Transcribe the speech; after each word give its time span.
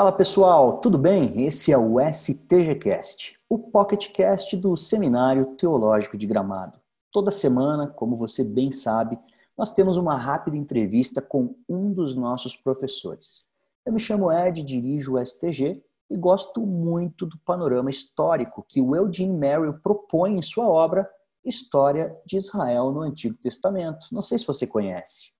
Fala 0.00 0.12
pessoal, 0.12 0.78
tudo 0.78 0.96
bem? 0.96 1.44
Esse 1.44 1.70
é 1.70 1.76
o 1.76 2.00
STGCast, 2.00 3.38
o 3.46 3.58
PocketCast 3.58 4.56
do 4.56 4.74
Seminário 4.74 5.44
Teológico 5.56 6.16
de 6.16 6.26
Gramado. 6.26 6.80
Toda 7.12 7.30
semana, 7.30 7.86
como 7.86 8.16
você 8.16 8.42
bem 8.42 8.72
sabe, 8.72 9.18
nós 9.58 9.74
temos 9.74 9.98
uma 9.98 10.16
rápida 10.16 10.56
entrevista 10.56 11.20
com 11.20 11.54
um 11.68 11.92
dos 11.92 12.16
nossos 12.16 12.56
professores. 12.56 13.46
Eu 13.84 13.92
me 13.92 14.00
chamo 14.00 14.32
Ed, 14.32 14.62
dirijo 14.62 15.18
o 15.18 15.26
STG 15.26 15.84
e 16.08 16.16
gosto 16.16 16.62
muito 16.62 17.26
do 17.26 17.36
panorama 17.44 17.90
histórico 17.90 18.64
que 18.66 18.80
o 18.80 18.96
Eugene 18.96 19.36
Merrill 19.36 19.80
propõe 19.82 20.38
em 20.38 20.40
sua 20.40 20.66
obra 20.66 21.06
História 21.44 22.16
de 22.24 22.38
Israel 22.38 22.90
no 22.90 23.02
Antigo 23.02 23.36
Testamento. 23.36 24.06
Não 24.10 24.22
sei 24.22 24.38
se 24.38 24.46
você 24.46 24.66
conhece. 24.66 25.30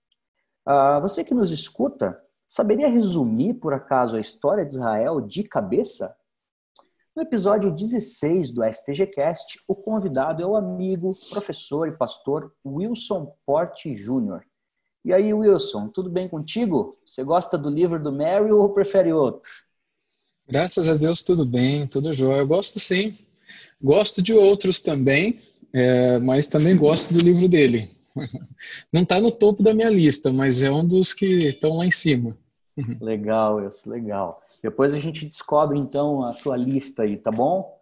Ah, 0.67 1.01
você 1.01 1.25
que 1.25 1.33
nos 1.33 1.51
escuta, 1.51 2.23
Saberia 2.53 2.89
resumir, 2.89 3.55
por 3.55 3.73
acaso, 3.73 4.17
a 4.17 4.21
história 4.21 4.67
de 4.67 4.73
Israel 4.73 5.21
de 5.21 5.45
cabeça? 5.45 6.13
No 7.15 7.23
episódio 7.23 7.71
16 7.71 8.51
do 8.51 8.65
STGcast, 8.65 9.63
o 9.69 9.75
convidado 9.77 10.43
é 10.43 10.47
o 10.47 10.57
amigo, 10.57 11.17
professor 11.31 11.87
e 11.87 11.93
pastor 11.93 12.53
Wilson 12.67 13.33
Porte 13.47 13.95
Jr. 13.95 14.41
E 15.05 15.13
aí, 15.13 15.33
Wilson, 15.33 15.91
tudo 15.91 16.11
bem 16.11 16.29
contigo? 16.29 16.99
Você 17.07 17.23
gosta 17.23 17.57
do 17.57 17.71
livro 17.71 18.03
do 18.03 18.11
Mary 18.11 18.51
ou 18.51 18.69
prefere 18.71 19.13
outro? 19.13 19.49
Graças 20.49 20.89
a 20.89 20.95
Deus, 20.95 21.23
tudo 21.23 21.47
bem, 21.47 21.87
tudo 21.87 22.13
jóia. 22.13 22.41
Eu 22.41 22.49
gosto 22.49 22.81
sim. 22.81 23.17
Gosto 23.81 24.21
de 24.21 24.35
outros 24.35 24.81
também, 24.81 25.39
é, 25.73 26.19
mas 26.19 26.49
também 26.49 26.77
gosto 26.77 27.15
do 27.15 27.21
livro 27.21 27.49
dele. 27.49 28.00
Não 28.93 29.03
está 29.03 29.21
no 29.21 29.31
topo 29.31 29.63
da 29.63 29.75
minha 29.75 29.91
lista, 29.91 30.33
mas 30.33 30.63
é 30.63 30.71
um 30.71 30.87
dos 30.87 31.13
que 31.13 31.27
estão 31.27 31.79
lá 31.79 31.87
em 31.87 31.91
cima. 31.91 32.37
Legal, 33.01 33.67
isso, 33.67 33.91
legal. 33.91 34.43
Depois 34.63 34.95
a 34.95 35.01
gente 35.01 35.27
descobre 35.27 35.79
então 35.79 36.25
a 36.25 36.33
tua 36.33 36.57
lista 36.57 37.03
aí, 37.03 37.17
tá 37.17 37.31
bom? 37.31 37.79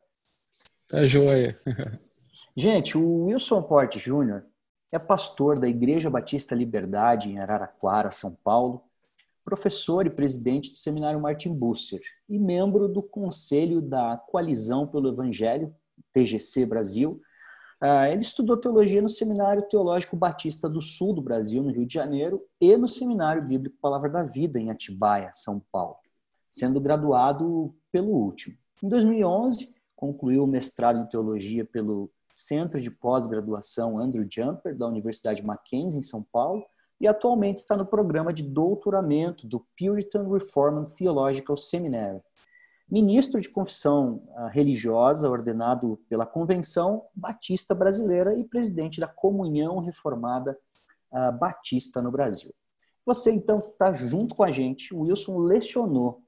Tá 0.88 1.04
joia. 1.06 1.58
Gente, 2.56 2.98
o 2.98 3.26
Wilson 3.26 3.62
Porte 3.62 4.00
Júnior 4.00 4.44
é 4.90 4.98
pastor 4.98 5.60
da 5.60 5.68
Igreja 5.68 6.10
Batista 6.10 6.54
Liberdade 6.54 7.30
em 7.30 7.38
Araraquara, 7.38 8.10
São 8.10 8.36
Paulo, 8.42 8.82
professor 9.44 10.06
e 10.06 10.10
presidente 10.10 10.72
do 10.72 10.78
Seminário 10.78 11.20
Martin 11.20 11.54
Busser 11.54 12.00
e 12.28 12.38
membro 12.38 12.88
do 12.88 13.02
Conselho 13.02 13.80
da 13.80 14.16
Coalizão 14.16 14.86
pelo 14.86 15.08
Evangelho, 15.08 15.74
TGC 16.12 16.66
Brasil, 16.66 17.20
ele 18.10 18.22
estudou 18.22 18.56
teologia 18.56 19.00
no 19.00 19.08
Seminário 19.08 19.62
Teológico 19.68 20.16
Batista 20.16 20.68
do 20.68 20.80
Sul 20.80 21.14
do 21.14 21.22
Brasil, 21.22 21.62
no 21.62 21.70
Rio 21.70 21.86
de 21.86 21.94
Janeiro, 21.94 22.44
e 22.60 22.76
no 22.76 22.88
Seminário 22.88 23.46
Bíblico 23.46 23.76
Palavra 23.80 24.08
da 24.08 24.22
Vida, 24.22 24.58
em 24.58 24.70
Atibaia, 24.70 25.30
São 25.32 25.62
Paulo, 25.70 25.96
sendo 26.48 26.80
graduado 26.80 27.74
pelo 27.92 28.10
último. 28.10 28.56
Em 28.82 28.88
2011, 28.88 29.72
concluiu 29.94 30.44
o 30.44 30.46
mestrado 30.46 30.98
em 30.98 31.06
teologia 31.06 31.64
pelo 31.64 32.10
Centro 32.34 32.80
de 32.80 32.90
Pós-Graduação 32.90 33.98
Andrew 33.98 34.26
Jumper, 34.30 34.76
da 34.76 34.86
Universidade 34.86 35.44
Mackenzie, 35.44 35.98
em 35.98 36.02
São 36.02 36.24
Paulo, 36.32 36.64
e 37.00 37.06
atualmente 37.06 37.58
está 37.58 37.76
no 37.76 37.86
programa 37.86 38.32
de 38.32 38.42
doutoramento 38.42 39.46
do 39.46 39.64
Puritan 39.78 40.28
Reformed 40.28 40.92
Theological 40.94 41.56
Seminary, 41.56 42.20
ministro 42.90 43.40
de 43.40 43.48
confissão 43.48 44.22
ah, 44.34 44.48
religiosa 44.48 45.28
ordenado 45.28 46.00
pela 46.08 46.24
Convenção 46.24 47.04
Batista 47.14 47.74
Brasileira 47.74 48.38
e 48.38 48.44
presidente 48.44 49.00
da 49.00 49.06
Comunhão 49.06 49.78
Reformada 49.78 50.58
ah, 51.12 51.30
Batista 51.30 52.00
no 52.00 52.10
Brasil. 52.10 52.54
Você, 53.04 53.32
então, 53.32 53.58
está 53.58 53.92
junto 53.92 54.34
com 54.34 54.42
a 54.42 54.50
gente. 54.50 54.94
O 54.94 55.00
Wilson 55.00 55.38
lecionou 55.38 56.22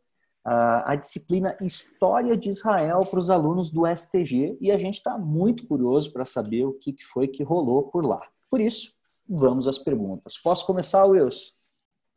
ah, 0.45 0.93
a 0.93 0.97
disciplina 0.97 1.57
História 1.61 2.37
de 2.37 2.51
Israel 2.51 3.01
para 3.07 3.19
os 3.19 3.31
alunos 3.31 3.71
do 3.71 3.87
STG 3.87 4.59
e 4.61 4.71
a 4.71 4.79
gente 4.79 4.97
está 4.97 5.17
muito 5.17 5.67
curioso 5.67 6.13
para 6.13 6.25
saber 6.25 6.65
o 6.65 6.75
que 6.75 6.95
foi 7.03 7.29
que 7.29 7.43
rolou 7.43 7.85
por 7.85 8.07
lá. 8.07 8.21
Por 8.51 8.61
isso, 8.61 8.95
vamos 9.29 9.67
às 9.67 9.79
perguntas. 9.79 10.37
Posso 10.37 10.67
começar, 10.67 11.05
Wilson? 11.05 11.53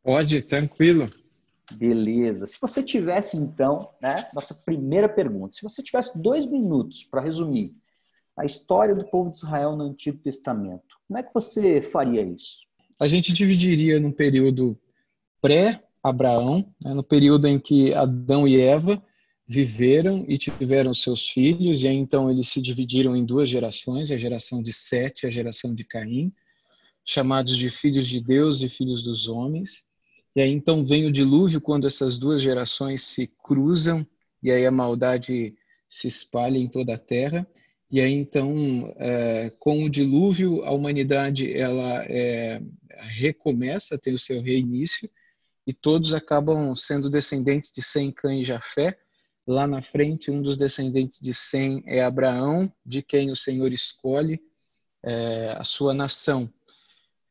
Pode, 0.03 0.41
tranquilo. 0.41 1.09
Beleza. 1.71 2.45
Se 2.45 2.59
você 2.59 2.83
tivesse, 2.83 3.37
então, 3.37 3.89
né, 4.01 4.27
nossa 4.33 4.53
primeira 4.53 5.07
pergunta, 5.07 5.55
se 5.55 5.63
você 5.63 5.81
tivesse 5.81 6.17
dois 6.19 6.45
minutos 6.45 7.03
para 7.03 7.21
resumir 7.21 7.73
a 8.37 8.45
história 8.45 8.95
do 8.95 9.05
povo 9.05 9.29
de 9.29 9.37
Israel 9.37 9.75
no 9.75 9.85
Antigo 9.85 10.17
Testamento, 10.17 10.97
como 11.07 11.17
é 11.17 11.23
que 11.23 11.33
você 11.33 11.81
faria 11.81 12.21
isso? 12.21 12.59
A 12.99 13.07
gente 13.07 13.31
dividiria 13.31 13.99
num 13.99 14.11
período 14.11 14.77
pré-Abraão, 15.41 16.65
né, 16.83 16.93
no 16.93 17.03
período 17.03 17.47
em 17.47 17.59
que 17.59 17.93
Adão 17.93 18.47
e 18.47 18.59
Eva 18.59 19.01
viveram 19.47 20.25
e 20.27 20.37
tiveram 20.37 20.93
seus 20.93 21.29
filhos, 21.29 21.83
e 21.83 21.87
aí 21.87 21.95
então 21.95 22.29
eles 22.31 22.49
se 22.49 22.61
dividiram 22.61 23.15
em 23.15 23.25
duas 23.25 23.49
gerações, 23.49 24.11
a 24.11 24.17
geração 24.17 24.63
de 24.63 24.73
Sete 24.73 25.23
e 25.23 25.27
a 25.27 25.29
geração 25.29 25.73
de 25.73 25.83
Caim, 25.83 26.33
chamados 27.05 27.57
de 27.57 27.69
filhos 27.69 28.07
de 28.07 28.21
Deus 28.21 28.61
e 28.61 28.69
filhos 28.69 29.03
dos 29.03 29.27
homens. 29.27 29.83
E 30.35 30.41
aí 30.41 30.51
então 30.51 30.83
vem 30.83 31.05
o 31.05 31.11
dilúvio 31.11 31.61
quando 31.61 31.85
essas 31.85 32.17
duas 32.17 32.41
gerações 32.41 33.03
se 33.03 33.27
cruzam 33.43 34.05
e 34.41 34.51
aí 34.51 34.65
a 34.65 34.71
maldade 34.71 35.55
se 35.89 36.07
espalha 36.07 36.57
em 36.57 36.67
toda 36.67 36.95
a 36.95 36.97
terra. 36.97 37.47
E 37.89 38.01
aí 38.01 38.11
então, 38.11 38.91
é, 38.97 39.51
com 39.59 39.83
o 39.83 39.89
dilúvio, 39.89 40.63
a 40.63 40.71
humanidade 40.71 41.55
ela 41.55 42.03
é, 42.05 42.59
recomeça, 42.89 43.99
tem 43.99 44.15
o 44.15 44.19
seu 44.19 44.41
reinício 44.41 45.07
e 45.67 45.71
todos 45.71 46.13
acabam 46.13 46.75
sendo 46.75 47.09
descendentes 47.09 47.71
de 47.71 47.83
Sem, 47.83 48.11
Cã 48.11 48.33
e 48.33 48.43
Jafé. 48.43 48.97
Lá 49.45 49.67
na 49.67 49.81
frente, 49.81 50.31
um 50.31 50.41
dos 50.41 50.57
descendentes 50.57 51.19
de 51.21 51.33
Sem 51.33 51.83
é 51.85 52.03
Abraão, 52.03 52.71
de 52.83 53.03
quem 53.03 53.29
o 53.29 53.35
Senhor 53.35 53.71
escolhe 53.71 54.41
é, 55.03 55.55
a 55.57 55.63
sua 55.63 55.93
nação 55.93 56.51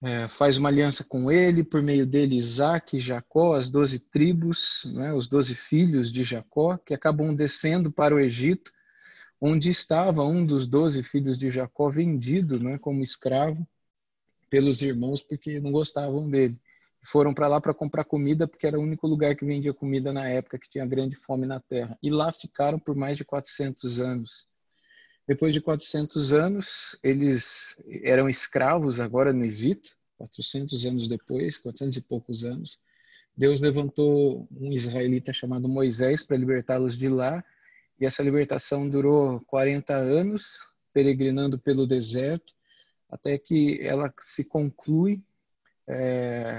é, 0.03 0.27
faz 0.27 0.57
uma 0.57 0.69
aliança 0.69 1.05
com 1.05 1.31
ele, 1.31 1.63
por 1.63 1.81
meio 1.81 2.05
dele 2.05 2.37
Isaac 2.37 2.97
e 2.97 3.01
Jacó, 3.01 3.55
as 3.55 3.71
doze 3.71 4.01
tribos, 4.01 4.91
né, 4.95 5.15
os 5.15 5.29
doze 5.29 5.55
filhos 5.55 6.11
de 6.11 6.25
Jacó, 6.25 6.77
que 6.77 6.93
acabam 6.93 7.33
descendo 7.33 7.91
para 7.91 8.15
o 8.15 8.19
Egito, 8.19 8.73
onde 9.41 9.71
estava 9.71 10.25
um 10.25 10.45
dos 10.45 10.67
doze 10.67 11.03
filhos 11.03 11.39
de 11.39 11.51
Jacó 11.51 11.89
vendido 11.89 12.59
né, 12.59 12.79
como 12.79 13.01
escravo 13.03 13.67
pelos 14.51 14.83
irmãos 14.83 15.23
porque 15.23 15.61
não 15.61 15.71
gostavam 15.71 16.29
dele. 16.29 16.61
Foram 17.05 17.33
para 17.33 17.49
lá 17.49 17.61
para 17.61 17.75
comprar 17.75 18.05
comida, 18.05 18.47
porque 18.47 18.67
era 18.67 18.79
o 18.79 18.83
único 18.83 19.07
lugar 19.09 19.35
que 19.35 19.45
vendia 19.45 19.75
comida 19.75 20.13
na 20.13 20.29
época, 20.29 20.59
que 20.59 20.69
tinha 20.69 20.87
grande 20.87 21.17
fome 21.17 21.47
na 21.47 21.59
terra. 21.59 21.99
E 22.01 22.11
lá 22.11 22.33
ficaram 22.33 22.79
por 22.79 22.95
mais 22.95 23.17
de 23.17 23.25
400 23.25 24.01
anos. 24.01 24.47
Depois 25.27 25.55
de 25.55 25.61
400 25.61 26.33
anos, 26.33 26.99
eles 27.03 27.83
eram 28.03 28.29
escravos 28.29 29.01
agora 29.01 29.33
no 29.33 29.45
Egito, 29.45 29.97
400 30.19 30.85
anos 30.87 31.09
depois, 31.09 31.59
400 31.59 31.97
e 31.97 32.01
poucos 32.01 32.45
anos. 32.45 32.81
Deus 33.37 33.61
levantou 33.61 34.47
um 34.51 34.73
israelita 34.73 35.33
chamado 35.33 35.69
Moisés 35.69 36.23
para 36.23 36.37
libertá-los 36.37 36.99
de 36.99 37.09
lá, 37.09 37.45
e 38.01 38.05
essa 38.05 38.23
libertação 38.23 38.89
durou 38.89 39.41
40 39.47 39.95
anos, 39.95 40.67
peregrinando 40.93 41.59
pelo 41.59 41.87
deserto, 41.87 42.53
até 43.09 43.39
que 43.39 43.79
ela 43.81 44.13
se 44.21 44.45
conclui 44.45 45.23
é, 45.87 46.59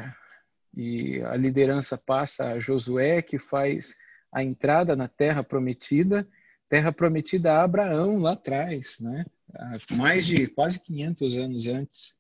e 0.75 1.22
a 1.22 1.35
liderança 1.35 1.97
passa 1.97 2.52
a 2.52 2.59
Josué, 2.59 3.22
que 3.22 3.38
faz 3.38 3.96
a 4.31 4.44
entrada 4.44 4.96
na 4.96 5.07
terra 5.07 5.44
prometida, 5.44 6.28
terra 6.73 6.91
prometida 6.91 7.53
a 7.53 7.64
Abraão 7.64 8.17
lá 8.17 8.31
atrás, 8.31 8.97
né? 8.99 9.28
mais 9.91 10.25
de 10.25 10.47
quase 10.47 10.84
500 10.84 11.37
anos 11.37 11.67
antes. 11.67 12.16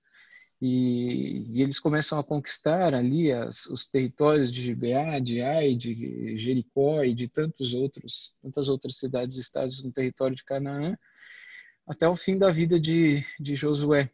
E, 0.61 1.47
e 1.49 1.63
eles 1.63 1.79
começam 1.79 2.19
a 2.19 2.23
conquistar 2.23 2.93
ali 2.93 3.31
as, 3.31 3.65
os 3.65 3.87
territórios 3.87 4.51
de 4.51 4.61
Gibeá, 4.61 5.17
de 5.17 5.41
Ai, 5.41 5.73
de 5.73 6.37
Jericó 6.37 7.03
e 7.03 7.15
de 7.15 7.27
tantos 7.27 7.73
outros, 7.73 8.35
tantas 8.43 8.69
outras 8.69 8.99
cidades 8.99 9.37
e 9.37 9.39
estados 9.39 9.83
no 9.83 9.91
território 9.91 10.35
de 10.35 10.43
Canaã, 10.43 10.95
até 11.87 12.07
o 12.07 12.15
fim 12.15 12.37
da 12.37 12.51
vida 12.51 12.79
de, 12.79 13.25
de 13.39 13.55
Josué. 13.55 14.07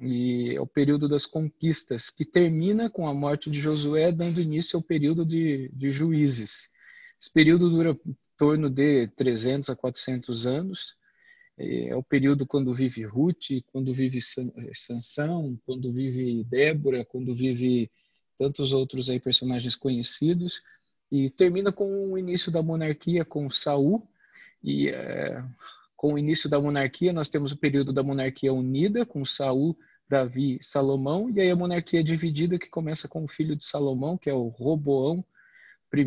E 0.00 0.54
é 0.54 0.60
o 0.60 0.66
período 0.66 1.08
das 1.08 1.26
conquistas, 1.26 2.08
que 2.08 2.24
termina 2.24 2.88
com 2.88 3.08
a 3.08 3.12
morte 3.12 3.50
de 3.50 3.60
Josué, 3.60 4.12
dando 4.12 4.40
início 4.40 4.76
ao 4.76 4.82
período 4.82 5.26
de, 5.26 5.68
de 5.74 5.90
juízes. 5.90 6.70
Esse 7.22 7.30
período 7.30 7.70
dura 7.70 7.96
em 8.04 8.16
torno 8.36 8.68
de 8.68 9.06
300 9.06 9.70
a 9.70 9.76
400 9.76 10.44
anos. 10.44 10.96
É 11.56 11.94
o 11.94 12.02
período 12.02 12.44
quando 12.44 12.74
vive 12.74 13.04
Ruth, 13.04 13.62
quando 13.68 13.94
vive 13.94 14.18
Sansão, 14.20 15.56
quando 15.64 15.92
vive 15.92 16.42
Débora, 16.42 17.04
quando 17.04 17.32
vive 17.32 17.88
tantos 18.36 18.72
outros 18.72 19.08
aí 19.08 19.20
personagens 19.20 19.76
conhecidos. 19.76 20.62
E 21.12 21.30
termina 21.30 21.70
com 21.70 22.12
o 22.12 22.18
início 22.18 22.50
da 22.50 22.60
monarquia 22.60 23.24
com 23.24 23.48
Saul. 23.48 24.04
E 24.60 24.88
é, 24.88 25.44
com 25.96 26.14
o 26.14 26.18
início 26.18 26.50
da 26.50 26.60
monarquia 26.60 27.12
nós 27.12 27.28
temos 27.28 27.52
o 27.52 27.56
período 27.56 27.92
da 27.92 28.02
monarquia 28.02 28.52
unida 28.52 29.06
com 29.06 29.24
Saul, 29.24 29.78
Davi, 30.08 30.58
Salomão. 30.60 31.30
E 31.30 31.40
aí 31.40 31.52
a 31.52 31.56
monarquia 31.56 32.02
dividida 32.02 32.58
que 32.58 32.68
começa 32.68 33.06
com 33.06 33.22
o 33.22 33.28
filho 33.28 33.54
de 33.54 33.64
Salomão, 33.64 34.18
que 34.18 34.28
é 34.28 34.34
o 34.34 34.48
Roboão 34.48 35.24
I 35.94 36.04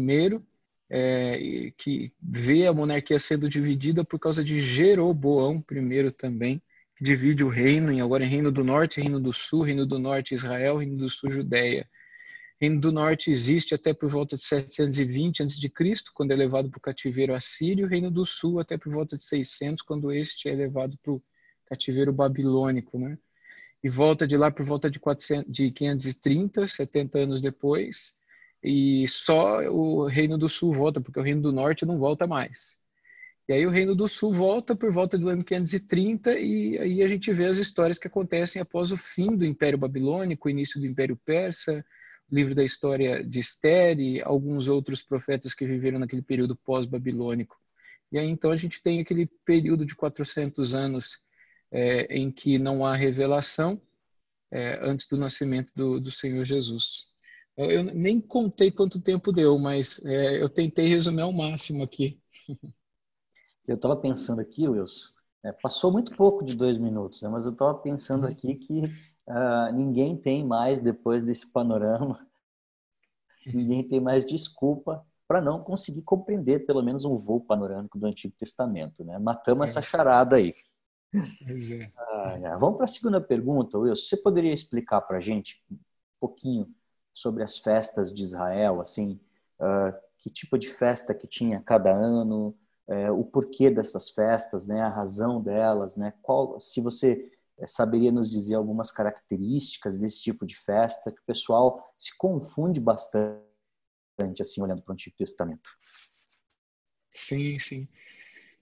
é, 0.89 1.71
que 1.77 2.11
vê 2.21 2.67
a 2.67 2.73
monarquia 2.73 3.19
sendo 3.19 3.49
dividida 3.49 4.03
por 4.03 4.19
causa 4.19 4.43
de 4.43 4.61
Jeroboão 4.61 5.61
primeiro 5.61 6.11
também, 6.11 6.61
que 6.95 7.03
divide 7.03 7.43
o 7.43 7.49
reino 7.49 7.91
em 7.91 8.01
agora 8.01 8.23
em 8.23 8.29
Reino 8.29 8.51
do 8.51 8.63
Norte, 8.63 9.01
Reino 9.01 9.19
do 9.19 9.33
Sul, 9.33 9.63
Reino 9.63 9.85
do 9.85 9.99
Norte 9.99 10.33
Israel, 10.33 10.77
Reino 10.77 10.97
do 10.97 11.09
Sul 11.09 11.31
Judéia. 11.31 11.87
Reino 12.59 12.79
do 12.79 12.91
Norte 12.91 13.29
existe 13.29 13.75
até 13.75 13.93
por 13.93 14.09
volta 14.09 14.37
de 14.37 14.43
720 14.45 15.43
a.C., 15.43 15.69
quando 16.13 16.31
é 16.31 16.35
levado 16.35 16.69
para 16.69 16.77
o 16.77 16.81
cativeiro 16.81 17.35
assírio, 17.35 17.87
Reino 17.87 18.09
do 18.09 18.25
Sul 18.25 18.59
até 18.59 18.77
por 18.77 18.93
volta 18.93 19.17
de 19.17 19.25
600, 19.25 19.83
quando 19.83 20.11
este 20.11 20.47
é 20.47 20.55
levado 20.55 20.97
para 21.03 21.11
o 21.11 21.23
cativeiro 21.65 22.13
babilônico, 22.13 22.97
né? 22.97 23.17
E 23.83 23.89
volta 23.89 24.25
de 24.25 24.37
lá 24.37 24.49
por 24.49 24.65
volta 24.65 24.89
de, 24.89 24.99
400, 24.99 25.51
de 25.51 25.69
530, 25.69 26.65
70 26.65 27.19
anos 27.19 27.41
depois, 27.41 28.13
e 28.65 29.07
só 29.07 29.59
o 29.69 30.07
Reino 30.07 30.39
do 30.39 30.49
Sul 30.49 30.73
volta, 30.73 30.99
porque 30.99 31.19
o 31.19 31.23
Reino 31.23 31.41
do 31.41 31.53
Norte 31.53 31.85
não 31.85 31.99
volta 31.99 32.25
mais. 32.25 32.83
E 33.47 33.53
aí 33.53 33.63
o 33.63 33.69
Reino 33.69 33.93
do 33.93 34.07
Sul 34.07 34.33
volta 34.33 34.75
por 34.75 34.91
volta 34.91 35.19
do 35.19 35.29
ano 35.29 35.43
530 35.43 36.39
e 36.39 36.79
aí 36.79 37.03
a 37.03 37.07
gente 37.07 37.31
vê 37.31 37.45
as 37.45 37.57
histórias 37.57 37.99
que 37.99 38.07
acontecem 38.07 38.59
após 38.59 38.91
o 38.91 38.97
fim 38.97 39.37
do 39.37 39.45
Império 39.45 39.77
Babilônico, 39.77 40.47
o 40.47 40.51
início 40.51 40.79
do 40.79 40.87
Império 40.87 41.15
Persa, 41.15 41.85
o 42.31 42.35
livro 42.35 42.55
da 42.55 42.63
história 42.63 43.23
de 43.23 43.39
Esther 43.39 43.99
e 43.99 44.19
alguns 44.19 44.67
outros 44.67 45.03
profetas 45.03 45.53
que 45.53 45.63
viveram 45.63 45.99
naquele 45.99 46.23
período 46.23 46.55
pós-babilônico. 46.55 47.55
E 48.11 48.17
aí 48.17 48.27
então 48.27 48.49
a 48.49 48.57
gente 48.57 48.81
tem 48.81 48.99
aquele 48.99 49.27
período 49.45 49.85
de 49.85 49.95
400 49.95 50.73
anos 50.73 51.19
é, 51.71 52.05
em 52.09 52.31
que 52.31 52.57
não 52.57 52.83
há 52.83 52.95
revelação 52.95 53.79
é, 54.49 54.79
antes 54.81 55.07
do 55.07 55.17
nascimento 55.17 55.71
do, 55.75 55.99
do 55.99 56.09
Senhor 56.09 56.43
Jesus. 56.43 57.14
Eu 57.57 57.83
nem 57.83 58.19
contei 58.19 58.69
quanto 58.69 59.01
tempo 59.01 59.31
deu, 59.31 59.57
mas 59.57 60.03
é, 60.05 60.41
eu 60.41 60.49
tentei 60.49 60.87
resumir 60.87 61.21
ao 61.21 61.31
máximo 61.31 61.83
aqui. 61.83 62.21
Eu 63.67 63.75
estava 63.75 63.95
pensando 63.95 64.39
aqui, 64.41 64.67
Wilson, 64.67 65.09
é, 65.43 65.51
passou 65.51 65.91
muito 65.91 66.15
pouco 66.15 66.45
de 66.45 66.55
dois 66.55 66.77
minutos, 66.77 67.23
né, 67.23 67.29
mas 67.29 67.47
eu 67.47 67.51
estava 67.51 67.73
pensando 67.73 68.25
uhum. 68.25 68.31
aqui 68.31 68.53
que 68.53 68.83
uh, 68.83 69.73
ninguém 69.73 70.15
tem 70.15 70.45
mais, 70.45 70.79
depois 70.79 71.23
desse 71.23 71.51
panorama, 71.51 72.27
ninguém 73.43 73.87
tem 73.87 73.99
mais 73.99 74.23
desculpa 74.23 75.03
para 75.27 75.41
não 75.41 75.63
conseguir 75.63 76.03
compreender 76.03 76.67
pelo 76.67 76.83
menos 76.83 77.05
um 77.05 77.17
voo 77.17 77.41
panorâmico 77.41 77.97
do 77.97 78.05
Antigo 78.05 78.35
Testamento. 78.37 79.03
Né? 79.03 79.17
Matamos 79.17 79.61
é. 79.61 79.71
essa 79.71 79.81
charada 79.81 80.35
aí. 80.35 80.53
É. 81.13 81.91
Ah, 81.97 82.57
vamos 82.59 82.77
para 82.77 82.83
a 82.83 82.87
segunda 82.87 83.19
pergunta, 83.19 83.79
Wilson. 83.79 84.03
Você 84.03 84.17
poderia 84.17 84.53
explicar 84.53 85.01
para 85.01 85.17
a 85.17 85.21
gente 85.21 85.63
um 85.71 85.77
pouquinho 86.19 86.71
sobre 87.15 87.41
as 87.41 87.57
festas 87.57 88.13
de 88.13 88.21
Israel, 88.21 88.81
assim, 88.81 89.17
uh, 89.59 89.97
que 90.19 90.29
tipo 90.29 90.57
de 90.57 90.67
festa 90.67 91.15
que 91.15 91.25
tinha 91.25 91.61
cada 91.61 91.89
ano, 91.89 92.53
uh, 92.89 93.17
o 93.17 93.23
porquê 93.23 93.71
dessas 93.71 94.09
festas, 94.09 94.67
né, 94.67 94.81
a 94.81 94.89
razão 94.89 95.41
delas, 95.41 95.95
né, 95.95 96.13
qual, 96.21 96.59
se 96.59 96.81
você 96.81 97.31
uh, 97.57 97.65
saberia 97.65 98.11
nos 98.11 98.29
dizer 98.29 98.55
algumas 98.55 98.91
características 98.91 100.01
desse 100.01 100.21
tipo 100.21 100.45
de 100.45 100.57
festa, 100.57 101.09
que 101.09 101.21
o 101.21 101.25
pessoal 101.25 101.89
se 101.97 102.15
confunde 102.17 102.81
bastante, 102.81 103.41
assim, 104.41 104.61
olhando 104.61 104.81
para 104.81 104.91
o 104.91 104.93
Antigo 104.93 105.15
Testamento. 105.15 105.69
Sim, 107.13 107.57
sim. 107.59 107.87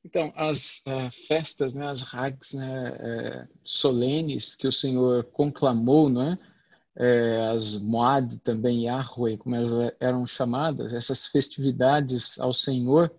Então, 0.06 0.32
as 0.36 0.84
uh, 0.86 1.10
festas, 1.28 1.74
né, 1.74 1.88
as 1.88 2.04
hags 2.04 2.54
né, 2.54 3.48
uh, 3.48 3.60
solenes 3.64 4.56
que 4.56 4.68
o 4.68 4.72
Senhor 4.72 5.24
conclamou, 5.24 6.08
não 6.08 6.22
é? 6.22 6.53
É, 6.96 7.50
as 7.52 7.78
Moad 7.80 8.38
também, 8.40 8.86
Yahweh, 8.86 9.38
como 9.38 9.56
elas 9.56 9.94
eram 10.00 10.26
chamadas, 10.28 10.94
essas 10.94 11.28
festividades 11.28 12.40
ao 12.40 12.54
Senhor, 12.54 13.12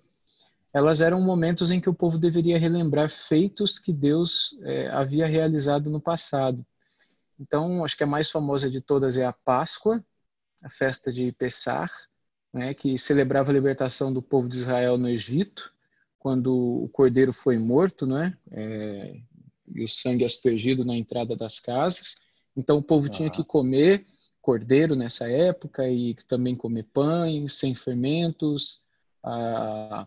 elas 0.73 1.01
eram 1.01 1.21
momentos 1.21 1.71
em 1.71 1.81
que 1.81 1.89
o 1.89 1.95
povo 1.95 2.19
deveria 2.19 2.59
relembrar 2.59 3.09
feitos 3.09 3.79
que 3.79 3.93
Deus 3.93 4.57
é, 4.63 4.89
havia 4.89 5.27
realizado 5.27 5.89
no 5.89 6.01
passado. 6.01 6.65
Então, 7.39 7.85
acho 7.85 7.97
que 7.97 8.05
a 8.05 8.09
mais 8.09 8.31
famosa 8.31 8.71
de 8.71 8.81
todas 8.81 9.17
é 9.17 9.25
a 9.25 9.33
Páscoa, 9.33 10.05
a 10.63 10.71
festa 10.71 11.13
de 11.13 11.31
Pessar, 11.33 11.91
né, 12.53 12.73
que 12.73 12.97
celebrava 12.97 13.51
a 13.51 13.55
libertação 13.55 14.13
do 14.13 14.23
povo 14.23 14.49
de 14.49 14.57
Israel 14.57 14.97
no 14.97 15.09
Egito, 15.09 15.73
quando 16.19 16.85
o 16.85 16.89
cordeiro 16.89 17.33
foi 17.33 17.59
morto, 17.59 18.07
né, 18.07 18.37
é, 18.51 19.21
e 19.75 19.85
o 19.85 19.89
sangue 19.89 20.25
aspergido 20.25 20.85
na 20.85 20.97
entrada 20.97 21.37
das 21.37 21.61
casas. 21.61 22.17
Então 22.57 22.79
o 22.79 22.83
povo 22.83 23.07
ah. 23.07 23.11
tinha 23.11 23.31
que 23.31 23.45
comer 23.45 24.07
cordeiro 24.41 24.95
nessa 24.95 25.29
época 25.29 25.89
e 25.89 26.15
também 26.29 26.55
comer 26.55 26.85
pães 26.93 27.55
sem 27.55 27.75
fermentos. 27.75 28.83
Ah, 29.23 30.07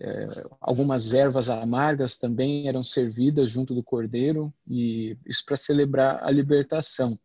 é, 0.00 0.26
algumas 0.60 1.14
ervas 1.14 1.48
amargas 1.48 2.16
também 2.16 2.66
eram 2.66 2.82
servidas 2.82 3.50
junto 3.50 3.74
do 3.74 3.82
cordeiro 3.82 4.52
e 4.66 5.16
isso 5.26 5.44
para 5.44 5.56
celebrar 5.56 6.22
a 6.22 6.30
libertação. 6.30 7.18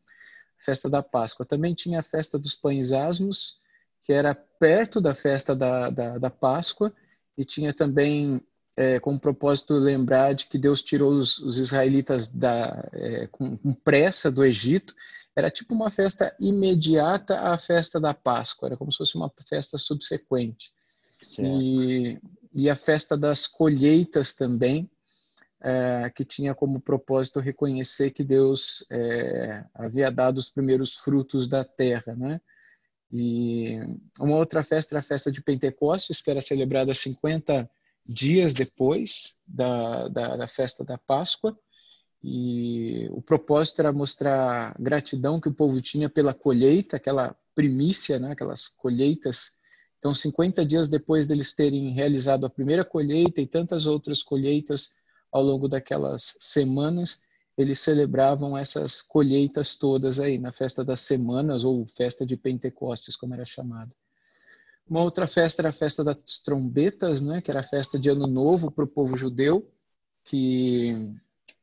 Festa 0.58 0.90
da 0.90 1.02
Páscoa. 1.02 1.46
Também 1.46 1.74
tinha 1.74 2.00
a 2.00 2.04
festa 2.04 2.38
dos 2.38 2.56
pães 2.56 2.92
asmos, 2.92 3.58
que 4.02 4.12
era 4.12 4.36
perto 4.36 5.00
da 5.00 5.14
festa 5.14 5.56
da, 5.56 5.90
da, 5.90 6.18
da 6.18 6.30
Páscoa, 6.30 6.94
e 7.38 7.46
tinha 7.46 7.74
também 7.74 8.42
é, 8.80 8.98
com 8.98 9.14
o 9.14 9.20
propósito 9.20 9.78
de 9.78 9.84
lembrar 9.84 10.32
de 10.32 10.46
que 10.46 10.58
Deus 10.58 10.82
tirou 10.82 11.12
os, 11.12 11.38
os 11.40 11.58
israelitas 11.58 12.30
da, 12.30 12.88
é, 12.94 13.28
com, 13.28 13.58
com, 13.58 13.74
pressa 13.74 14.32
do 14.32 14.42
Egito. 14.42 14.96
Era 15.36 15.50
tipo 15.50 15.76
uma 15.76 15.90
festa 15.90 16.34
imediata 16.40 17.42
à 17.42 17.58
festa 17.58 18.00
da 18.00 18.14
Páscoa, 18.14 18.70
era 18.70 18.78
como 18.78 18.90
se 18.90 19.00
fosse 19.00 19.16
uma 19.16 19.30
festa 19.50 19.78
subsequente. 19.78 20.72
E, 21.40 22.18
e, 22.54 22.70
a 22.70 22.76
festa 22.76 23.18
das 23.18 23.48
colheitas 23.48 24.32
também, 24.32 24.90
é, 25.60 26.10
que 26.16 26.24
tinha 26.24 26.56
como 26.56 26.80
propósito 26.80 27.42
reconhecer 27.42 28.12
que 28.12 28.24
Deus 28.24 28.86
é, 28.90 29.66
havia 29.74 30.10
dado 30.10 30.38
os 30.38 30.50
primeiros 30.50 30.94
frutos 30.94 31.50
da 31.50 31.66
terra, 31.66 32.16
né? 32.16 32.40
E 33.12 33.78
uma 34.18 34.38
outra 34.38 34.64
festa 34.64 34.96
era 34.96 35.00
a 35.00 35.04
festa 35.04 35.30
de 35.30 35.42
Pentecostes, 35.42 36.22
que 36.22 36.32
era 36.32 36.40
celebrada 36.40 36.94
50 36.94 37.70
dias 38.12 38.54
depois 38.54 39.36
da, 39.48 40.08
da, 40.08 40.36
da, 40.36 40.48
festa 40.48 40.84
da 40.84 40.98
Páscoa. 40.98 41.56
E 42.24 43.08
o 43.12 43.22
propósito 43.22 43.80
era 43.80 43.94
mostrar 43.94 44.76
gratidão 44.80 45.40
que 45.40 45.48
o 45.48 45.54
povo 45.54 45.80
tinha 45.80 46.10
pela 46.10 46.34
colheita, 46.34 46.98
aquela 46.98 47.36
primícia, 47.54 48.18
né, 48.18 48.32
aquelas 48.32 48.68
colheitas. 48.68 49.52
Então, 50.00 50.16
50 50.16 50.66
dias 50.66 50.90
depois 50.90 51.28
deles 51.28 51.54
terem 51.54 51.92
realizado 51.92 52.46
a 52.46 52.50
primeira 52.50 52.84
colheita 52.84 53.40
e 53.42 53.48
tantas 53.48 53.86
outras 53.86 54.24
colheitas 54.24 54.90
ao 55.32 55.44
longo 55.44 55.68
daquelas 55.68 56.36
semanas, 56.40 57.20
eles 57.56 57.80
celebravam 57.80 58.58
essas 58.58 59.02
colheitas 59.02 59.76
todas 59.76 60.20
aí 60.20 60.40
na 60.40 60.52
festa 60.52 60.84
das 60.84 61.02
semanas 61.02 61.64
ou 61.64 61.86
festa 61.86 62.26
de 62.26 62.36
Pentecostes, 62.36 63.16
como 63.16 63.34
era 63.36 63.46
chamada. 63.46 63.94
Uma 64.90 65.04
outra 65.04 65.28
festa 65.28 65.62
era 65.62 65.70
a 65.70 65.74
festa 65.74 66.04
das 66.04 66.40
trombetas, 66.44 67.22
né, 67.22 67.42
que 67.42 67.52
era 67.52 67.60
a 67.60 67.64
festa 67.64 68.00
de 68.00 68.10
Ano 68.10 68.26
Novo 68.26 68.72
para 68.72 68.84
o 68.84 68.88
povo 68.88 69.16
judeu, 69.16 69.72
que 70.24 71.14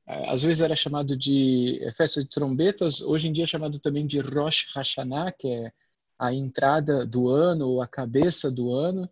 eh, 0.07 0.31
às 0.31 0.43
vezes 0.43 0.63
era 0.63 0.77
chamado 0.77 1.17
de 1.17 1.81
eh, 1.83 1.93
festa 1.93 2.23
de 2.23 2.31
trombetas, 2.31 3.01
hoje 3.01 3.29
em 3.29 3.33
dia 3.33 3.45
é 3.45 3.47
chamado 3.47 3.81
também 3.81 4.07
de 4.07 4.21
Rosh 4.21 4.67
Hashanah, 4.75 5.33
que 5.33 5.49
é 5.49 5.73
a 6.19 6.33
entrada 6.33 7.05
do 7.05 7.29
ano 7.29 7.69
ou 7.69 7.83
a 7.83 7.89
cabeça 7.89 8.51
do 8.51 8.73
ano. 8.73 9.09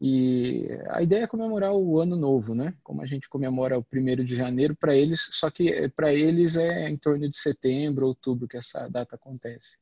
E 0.00 0.68
a 0.90 1.02
ideia 1.02 1.24
é 1.24 1.26
comemorar 1.26 1.72
o 1.74 2.00
ano 2.00 2.16
novo, 2.16 2.54
né? 2.54 2.74
Como 2.84 3.02
a 3.02 3.06
gente 3.06 3.28
comemora 3.28 3.78
o 3.78 3.84
primeiro 3.84 4.24
de 4.24 4.36
janeiro 4.36 4.76
para 4.76 4.94
eles, 4.96 5.28
só 5.32 5.50
que 5.50 5.70
eh, 5.70 5.88
para 5.88 6.12
eles 6.14 6.56
é 6.56 6.88
em 6.88 6.96
torno 6.96 7.28
de 7.28 7.36
setembro, 7.36 8.06
outubro 8.06 8.48
que 8.48 8.56
essa 8.58 8.88
data 8.88 9.16
acontece. 9.16 9.78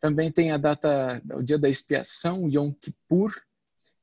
Também 0.00 0.32
tem 0.32 0.50
a 0.50 0.56
data, 0.56 1.22
o 1.34 1.42
dia 1.42 1.58
da 1.58 1.68
expiação, 1.68 2.48
Yom 2.48 2.72
Kippur, 2.72 3.34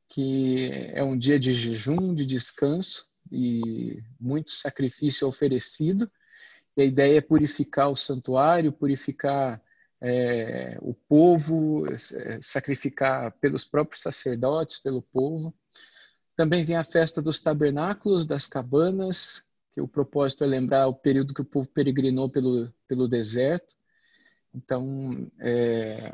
que 0.08 0.70
é 0.94 1.04
um 1.04 1.18
dia 1.18 1.40
de 1.40 1.54
jejum, 1.54 2.14
de 2.14 2.26
descanso 2.26 3.08
e 3.32 4.02
muito 4.20 4.52
sacrifício 4.52 5.28
oferecido. 5.28 6.10
E 6.76 6.82
a 6.84 6.86
ideia 6.86 7.18
é 7.18 7.22
purificar 7.22 7.90
o 7.90 7.96
santuário, 7.96 8.72
purificar 8.72 9.62
é, 10.00 10.78
o 10.82 10.94
povo, 10.94 11.86
sacrificar 12.40 13.32
pelos 13.40 13.66
próprios 13.66 14.02
sacerdotes, 14.02 14.78
pelo 14.78 15.02
povo. 15.02 15.54
Também 16.36 16.64
tem 16.64 16.76
a 16.76 16.84
festa 16.84 17.20
dos 17.22 17.42
tabernáculos, 17.42 18.26
das 18.26 18.46
cabanas, 18.46 19.48
que 19.72 19.82
o 19.82 19.88
propósito 19.88 20.44
é 20.44 20.48
lembrar 20.48 20.88
o 20.88 20.94
período 20.94 21.34
que 21.34 21.42
o 21.42 21.46
povo 21.46 21.68
peregrinou 21.70 22.30
pelo, 22.30 22.72
pelo 22.88 23.08
deserto. 23.08 23.76
Então, 24.54 25.30
é, 25.40 26.14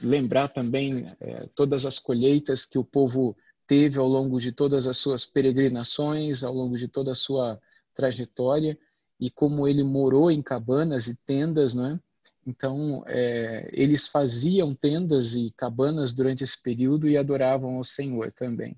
lembrar 0.00 0.48
também 0.48 1.06
é, 1.20 1.46
todas 1.54 1.84
as 1.84 1.98
colheitas 1.98 2.64
que 2.64 2.78
o 2.78 2.84
povo 2.84 3.36
teve 3.66 3.98
ao 3.98 4.06
longo 4.06 4.40
de 4.40 4.52
todas 4.52 4.86
as 4.86 4.96
suas 4.96 5.24
peregrinações, 5.24 6.44
ao 6.44 6.54
longo 6.54 6.76
de 6.76 6.88
toda 6.88 7.12
a 7.12 7.16
sua 7.16 7.60
trajetória, 7.94 8.78
e 9.18 9.30
como 9.30 9.66
ele 9.68 9.82
morou 9.82 10.30
em 10.30 10.42
cabanas 10.42 11.06
e 11.06 11.14
tendas, 11.26 11.74
né? 11.74 12.00
Então, 12.46 13.02
é, 13.06 13.70
eles 13.72 14.06
faziam 14.06 14.74
tendas 14.74 15.34
e 15.34 15.50
cabanas 15.56 16.12
durante 16.12 16.44
esse 16.44 16.60
período 16.60 17.08
e 17.08 17.16
adoravam 17.16 17.76
ao 17.76 17.84
Senhor 17.84 18.30
também. 18.32 18.76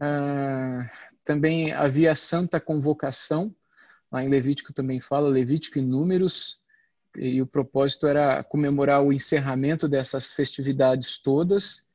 Ah, 0.00 0.90
também 1.22 1.72
havia 1.72 2.12
a 2.12 2.16
santa 2.16 2.58
convocação, 2.60 3.54
lá 4.10 4.24
em 4.24 4.28
Levítico 4.28 4.72
também 4.72 4.98
fala, 4.98 5.28
Levítico 5.28 5.78
e 5.78 5.82
Números, 5.82 6.60
e 7.16 7.40
o 7.40 7.46
propósito 7.46 8.06
era 8.06 8.42
comemorar 8.42 9.02
o 9.02 9.12
encerramento 9.12 9.88
dessas 9.88 10.32
festividades 10.32 11.18
todas. 11.18 11.86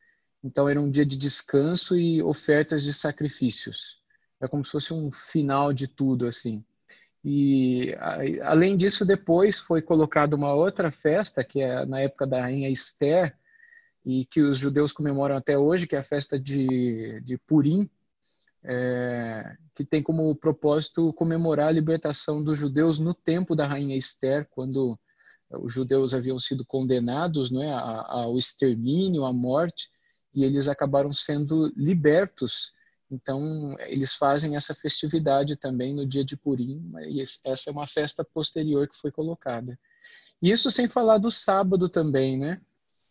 Então, 0.43 0.69
era 0.69 0.79
um 0.79 0.89
dia 0.89 1.05
de 1.05 1.17
descanso 1.17 1.97
e 1.97 2.21
ofertas 2.21 2.83
de 2.83 2.93
sacrifícios. 2.93 4.01
É 4.41 4.47
como 4.47 4.63
se 4.63 4.71
fosse 4.71 4.93
um 4.93 5.11
final 5.11 5.73
de 5.73 5.88
tudo, 5.88 6.27
assim. 6.27 6.63
E 7.23 7.93
além 8.43 8.77
disso, 8.77 9.05
depois 9.05 9.59
foi 9.59 9.81
colocada 9.81 10.35
uma 10.35 10.53
outra 10.53 10.89
festa, 10.89 11.43
que 11.43 11.59
é 11.61 11.85
na 11.85 11.99
época 11.99 12.25
da 12.25 12.41
rainha 12.41 12.69
Esther, 12.69 13.35
e 14.05 14.23
que 14.25 14.41
os 14.41 14.57
judeus 14.57 14.93
comemoram 14.93 15.35
até 15.35 15.57
hoje, 15.57 15.85
que 15.85 15.95
é 15.95 15.99
a 15.99 16.03
festa 16.03 16.39
de, 16.39 17.19
de 17.21 17.38
Purim, 17.38 17.89
é, 18.63 19.57
que 19.75 19.83
tem 19.83 20.01
como 20.01 20.33
propósito 20.35 21.13
comemorar 21.13 21.67
a 21.67 21.71
libertação 21.71 22.43
dos 22.43 22.57
judeus 22.57 22.99
no 22.99 23.13
tempo 23.13 23.55
da 23.55 23.67
rainha 23.67 23.97
Esther, 23.97 24.47
quando 24.49 24.97
os 25.51 25.74
judeus 25.74 26.13
haviam 26.13 26.38
sido 26.38 26.65
condenados 26.65 27.50
né, 27.51 27.72
ao 28.08 28.38
extermínio, 28.38 29.25
à 29.25 29.34
morte, 29.34 29.89
e 30.34 30.44
eles 30.44 30.68
acabaram 30.68 31.12
sendo 31.12 31.72
libertos 31.75 32.74
então, 33.12 33.75
eles 33.79 34.13
fazem 34.13 34.56
essa 34.56 34.75
festividade 34.75 35.56
também 35.56 35.96
no 35.96 36.06
dia 36.06 36.24
de 36.24 36.38
Purim, 36.38 36.91
e 37.08 37.22
essa 37.22 37.70
é 37.70 37.72
uma 37.72 37.88
festa 37.88 38.24
posterior 38.24 38.88
que 38.88 38.98
foi 38.98 39.12
colocada. 39.12 39.77
Isso 40.41 40.70
sem 40.70 40.88
falar 40.88 41.18
do 41.18 41.32
sábado 41.32 41.89
também, 41.89 42.38
né? 42.38 42.62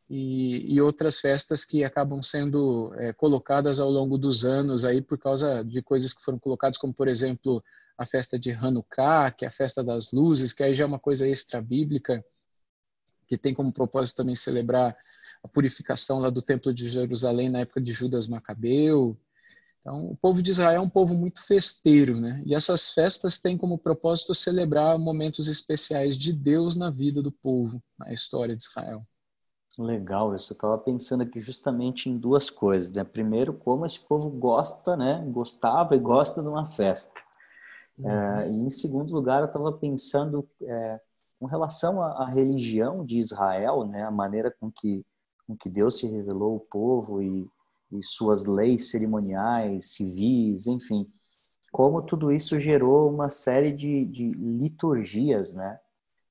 E, 0.09 0.73
e 0.73 0.81
outras 0.81 1.19
festas 1.21 1.65
que 1.65 1.85
acabam 1.85 2.23
sendo 2.23 2.95
é, 2.95 3.13
colocadas 3.13 3.79
ao 3.79 3.91
longo 3.91 4.17
dos 4.17 4.45
anos 4.45 4.85
aí 4.85 5.03
por 5.03 5.19
causa 5.19 5.63
de 5.63 5.83
coisas 5.83 6.15
que 6.15 6.23
foram 6.23 6.39
colocadas, 6.39 6.79
como 6.79 6.95
por 6.95 7.09
exemplo 7.09 7.63
a 7.99 8.07
festa 8.07 8.39
de 8.39 8.53
Hanukkah, 8.53 9.33
que 9.33 9.45
é 9.45 9.49
a 9.49 9.51
festa 9.51 9.83
das 9.83 10.13
luzes, 10.13 10.53
que 10.53 10.63
aí 10.63 10.73
já 10.73 10.85
é 10.85 10.87
uma 10.87 11.01
coisa 11.01 11.29
extra 11.29 11.61
bíblica, 11.61 12.25
que 13.27 13.37
tem 13.37 13.53
como 13.53 13.73
propósito 13.73 14.19
também 14.19 14.37
celebrar 14.37 14.97
a 15.43 15.49
purificação 15.49 16.21
lá 16.21 16.31
do 16.31 16.41
Templo 16.41 16.73
de 16.73 16.89
Jerusalém 16.89 17.49
na 17.49 17.61
época 17.61 17.81
de 17.81 17.93
Judas 17.93 18.29
Macabeu. 18.29 19.19
Então, 19.81 20.11
o 20.11 20.17
povo 20.17 20.43
de 20.43 20.51
Israel 20.51 20.81
é 20.81 20.85
um 20.85 20.89
povo 20.89 21.15
muito 21.15 21.45
festeiro, 21.45 22.21
né? 22.21 22.43
E 22.47 22.55
essas 22.55 22.91
festas 22.91 23.39
têm 23.39 23.57
como 23.57 23.79
propósito 23.79 24.35
celebrar 24.35 24.99
momentos 24.99 25.49
especiais 25.49 26.17
de 26.17 26.33
Deus 26.33 26.77
na 26.77 26.91
vida 26.91 27.23
do 27.23 27.33
povo, 27.33 27.83
na 27.99 28.13
história 28.13 28.57
de 28.57 28.63
Israel. 28.63 29.05
Legal, 29.79 30.35
isso. 30.35 30.53
Eu 30.53 30.57
estava 30.57 30.79
pensando 30.79 31.23
aqui 31.23 31.41
justamente 31.41 32.09
em 32.09 32.19
duas 32.19 32.51
coisas. 32.51 32.91
Né? 32.91 33.05
Primeiro, 33.05 33.55
como 33.55 33.87
esse 33.87 34.01
povo 34.01 34.29
gosta, 34.29 34.97
né? 34.97 35.25
Gostava 35.31 35.95
e 35.95 35.99
gosta 36.01 36.43
de 36.43 36.49
uma 36.49 36.67
festa. 36.67 37.28
Uhum. 37.99 38.11
É, 38.11 38.51
e 38.51 38.57
em 38.57 38.71
segundo 38.71 39.13
lugar, 39.13 39.41
eu 39.41 39.47
estava 39.47 39.73
pensando 39.73 40.49
é, 40.63 41.01
com 41.39 41.47
relação 41.47 42.03
à, 42.03 42.25
à, 42.25 42.27
religião 42.27 43.05
de 43.05 43.19
Israel, 43.19 43.85
né? 43.85 44.05
A 44.05 44.11
maneira 44.11 44.55
com 44.61 44.71
que, 44.71 45.05
com 45.47 45.57
que 45.57 45.69
Deus 45.69 45.99
se 45.99 46.07
revelou 46.07 46.55
ao 46.55 46.61
povo 46.61 47.23
e 47.23 47.49
e 47.91 48.03
suas 48.03 48.47
leis 48.47 48.91
cerimoniais, 48.91 49.93
civis, 49.93 50.67
enfim, 50.67 51.11
como 51.73 52.03
tudo 52.03 52.33
isso 52.33 52.59
gerou 52.59 53.11
uma 53.11 53.31
série 53.31 53.73
de, 53.73 54.05
de 54.07 54.31
liturgias, 54.31 55.55
né? 55.55 55.79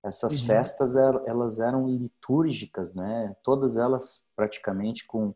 Essas 0.04 0.40
uhum. 0.40 0.48
festas 0.48 0.96
elas 0.96 1.60
eram 1.60 1.88
litúrgicas, 1.88 2.94
né? 2.94 3.36
Todas 3.44 3.78
elas 3.78 4.26
praticamente 4.36 5.06
com 5.06 5.34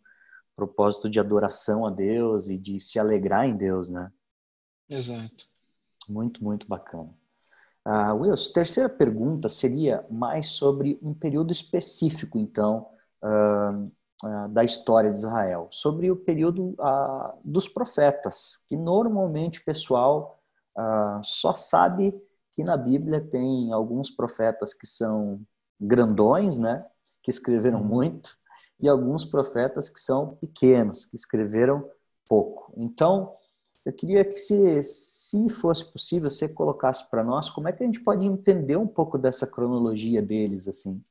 propósito 0.56 1.10
de 1.10 1.20
adoração 1.20 1.86
a 1.86 1.90
Deus 1.90 2.48
e 2.48 2.58
de 2.58 2.80
se 2.80 3.00
alegrar 3.00 3.48
em 3.48 3.58
Deus, 3.58 3.90
né? 3.90 4.12
Exato. 4.90 5.50
Muito, 6.12 6.44
muito 6.44 6.68
bacana. 6.68 7.10
Uh, 7.88 8.14
Wilson, 8.16 8.54
terceira 8.54 8.90
pergunta 8.90 9.50
seria 9.50 10.06
mais 10.10 10.50
sobre 10.50 11.00
um 11.02 11.14
período 11.14 11.52
específico, 11.52 12.38
então, 12.38 12.88
uh, 13.24 13.92
uh, 14.24 14.48
da 14.50 14.64
história 14.64 15.10
de 15.10 15.18
Israel, 15.18 15.68
sobre 15.72 16.12
o 16.12 16.16
período 16.16 16.76
dos 17.44 17.68
profetas, 17.68 18.60
que 18.68 18.78
normalmente 18.78 19.60
o 19.60 19.66
pessoal 19.66 20.38
só 21.22 21.54
sabe 21.54 22.14
que 22.54 22.64
na 22.64 22.78
Bíblia 22.78 23.20
tem 23.20 23.74
alguns 23.74 24.10
profetas 24.10 24.74
que 24.74 24.88
são 24.88 25.42
grandões, 25.80 26.60
né, 26.60 26.86
que 27.22 27.30
escreveram 27.30 27.80
uhum. 27.80 27.88
muito, 27.88 28.38
e 28.80 28.88
alguns 28.88 29.26
profetas 29.26 29.90
que 29.90 30.00
são 30.00 30.36
pequenos, 30.36 31.06
que 31.06 31.16
escreveram 31.16 31.90
pouco. 32.28 32.74
Então, 32.78 33.36
eu 33.86 33.92
queria 33.92 34.24
que, 34.24 34.36
se, 34.36 34.84
se 34.84 35.50
fosse 35.50 35.92
possível, 35.92 36.30
você 36.30 36.48
colocasse 36.48 37.10
para 37.10 37.24
nós 37.24 37.50
como 37.50 37.68
é 37.68 37.72
que 37.72 37.84
a 37.84 37.86
gente 37.86 38.00
pode 38.00 38.28
entender 38.28 38.78
um 38.78 38.88
pouco 38.88 39.18
dessa 39.18 39.48
cronologia 39.48 40.22
deles, 40.22 40.68
assim. 40.68 41.02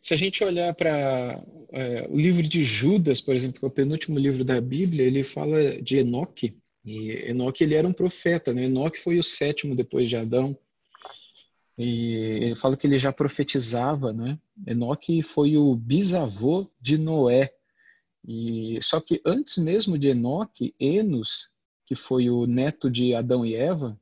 Se 0.00 0.14
a 0.14 0.16
gente 0.16 0.44
olhar 0.44 0.72
para 0.74 1.44
é, 1.72 2.06
o 2.08 2.16
livro 2.16 2.42
de 2.42 2.62
Judas, 2.62 3.20
por 3.20 3.34
exemplo, 3.34 3.58
que 3.58 3.64
é 3.64 3.68
o 3.68 3.72
penúltimo 3.72 4.18
livro 4.18 4.44
da 4.44 4.60
Bíblia, 4.60 5.04
ele 5.04 5.24
fala 5.24 5.82
de 5.82 5.98
Enoque. 5.98 6.56
E 6.84 7.10
Enoque 7.30 7.64
ele 7.64 7.74
era 7.74 7.88
um 7.88 7.92
profeta, 7.92 8.52
né? 8.52 8.64
Enoque 8.64 9.00
foi 9.00 9.18
o 9.18 9.24
sétimo 9.24 9.74
depois 9.74 10.08
de 10.08 10.16
Adão. 10.16 10.56
E 11.76 12.14
ele 12.14 12.54
fala 12.54 12.76
que 12.76 12.86
ele 12.86 12.98
já 12.98 13.12
profetizava, 13.12 14.12
né? 14.12 14.38
Enoque 14.66 15.22
foi 15.22 15.56
o 15.56 15.74
bisavô 15.74 16.70
de 16.80 16.96
Noé. 16.96 17.52
E 18.26 18.78
só 18.82 19.00
que 19.00 19.20
antes 19.24 19.58
mesmo 19.58 19.98
de 19.98 20.10
Enoque, 20.10 20.74
Enos, 20.78 21.50
que 21.94 22.00
foi 22.00 22.28
o 22.28 22.44
neto 22.44 22.90
de 22.90 23.14
Adão 23.14 23.46
e 23.46 23.54
Eva, 23.54 23.96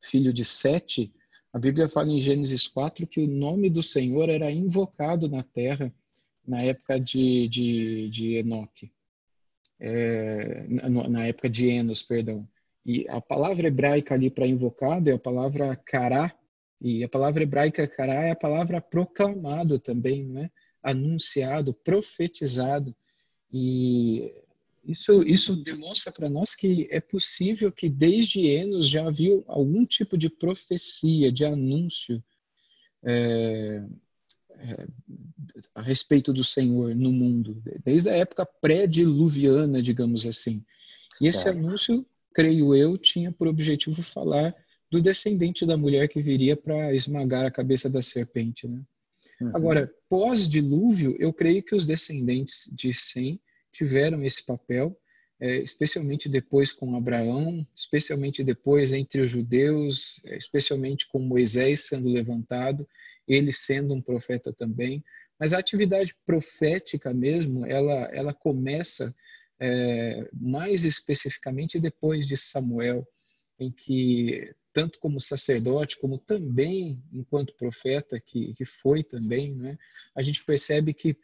filho 0.00 0.32
de 0.32 0.44
Sete, 0.44 1.12
a 1.52 1.58
Bíblia 1.58 1.88
fala 1.88 2.08
em 2.08 2.18
Gênesis 2.18 2.66
4 2.66 3.06
que 3.06 3.20
o 3.20 3.28
nome 3.28 3.68
do 3.68 3.82
Senhor 3.82 4.30
era 4.30 4.50
invocado 4.50 5.28
na 5.28 5.42
terra 5.42 5.92
na 6.46 6.56
época 6.62 6.98
de, 6.98 7.48
de, 7.48 8.10
de 8.10 8.34
Enoque, 8.36 8.90
é, 9.78 10.66
na, 10.68 11.08
na, 11.08 11.26
época 11.26 11.48
de 11.48 11.68
Enos, 11.68 12.02
perdão. 12.02 12.48
E 12.84 13.06
a 13.08 13.20
palavra 13.20 13.68
hebraica 13.68 14.14
ali 14.14 14.30
para 14.30 14.46
invocado 14.46 15.08
é 15.08 15.12
a 15.12 15.18
palavra 15.18 15.76
cará, 15.76 16.34
e 16.80 17.04
a 17.04 17.08
palavra 17.08 17.42
hebraica 17.42 17.86
cará 17.86 18.24
é 18.24 18.30
a 18.30 18.36
palavra 18.36 18.80
proclamado 18.80 19.78
também, 19.78 20.24
né? 20.24 20.50
anunciado, 20.82 21.72
profetizado. 21.72 22.94
E 23.50 24.34
isso, 24.86 25.22
isso 25.22 25.56
demonstra 25.56 26.12
para 26.12 26.28
nós 26.28 26.54
que 26.54 26.86
é 26.90 27.00
possível 27.00 27.72
que 27.72 27.88
desde 27.88 28.46
Enos 28.46 28.88
já 28.88 29.06
havia 29.06 29.42
algum 29.46 29.86
tipo 29.86 30.16
de 30.16 30.28
profecia, 30.28 31.32
de 31.32 31.44
anúncio 31.44 32.22
é, 33.02 33.82
é, 34.50 34.86
a 35.74 35.82
respeito 35.82 36.32
do 36.32 36.44
Senhor 36.44 36.94
no 36.94 37.12
mundo, 37.12 37.62
desde 37.84 38.10
a 38.10 38.16
época 38.16 38.46
pré-diluviana, 38.46 39.82
digamos 39.82 40.26
assim. 40.26 40.64
E 41.20 41.24
certo. 41.24 41.36
esse 41.36 41.48
anúncio, 41.48 42.06
creio 42.34 42.74
eu, 42.74 42.98
tinha 42.98 43.32
por 43.32 43.48
objetivo 43.48 44.02
falar 44.02 44.54
do 44.90 45.00
descendente 45.00 45.64
da 45.66 45.76
mulher 45.76 46.08
que 46.08 46.22
viria 46.22 46.56
para 46.56 46.94
esmagar 46.94 47.44
a 47.44 47.50
cabeça 47.50 47.88
da 47.88 48.02
serpente. 48.02 48.68
Né? 48.68 48.82
Uhum. 49.40 49.50
Agora, 49.54 49.92
pós-dilúvio, 50.08 51.16
eu 51.18 51.32
creio 51.32 51.62
que 51.62 51.74
os 51.74 51.86
descendentes 51.86 52.68
de 52.72 52.92
Sem 52.92 53.40
tiveram 53.74 54.24
esse 54.24 54.44
papel, 54.44 54.96
é, 55.40 55.56
especialmente 55.58 56.28
depois 56.28 56.72
com 56.72 56.96
Abraão, 56.96 57.66
especialmente 57.76 58.44
depois 58.44 58.92
entre 58.92 59.20
os 59.20 59.30
judeus, 59.30 60.20
é, 60.24 60.36
especialmente 60.36 61.08
com 61.08 61.18
Moisés 61.18 61.88
sendo 61.88 62.08
levantado, 62.08 62.88
ele 63.26 63.52
sendo 63.52 63.92
um 63.92 64.00
profeta 64.00 64.52
também. 64.52 65.04
Mas 65.38 65.52
a 65.52 65.58
atividade 65.58 66.14
profética 66.24 67.12
mesmo, 67.12 67.66
ela, 67.66 68.08
ela 68.12 68.32
começa 68.32 69.14
é, 69.58 70.28
mais 70.32 70.84
especificamente 70.84 71.80
depois 71.80 72.26
de 72.26 72.36
Samuel, 72.36 73.06
em 73.58 73.70
que 73.70 74.54
tanto 74.72 74.98
como 74.98 75.20
sacerdote, 75.20 75.98
como 75.98 76.18
também 76.18 77.00
enquanto 77.12 77.54
profeta, 77.54 78.20
que, 78.20 78.54
que 78.54 78.64
foi 78.64 79.02
também, 79.04 79.54
né, 79.54 79.78
a 80.14 80.22
gente 80.22 80.44
percebe 80.44 80.92
que 80.92 81.16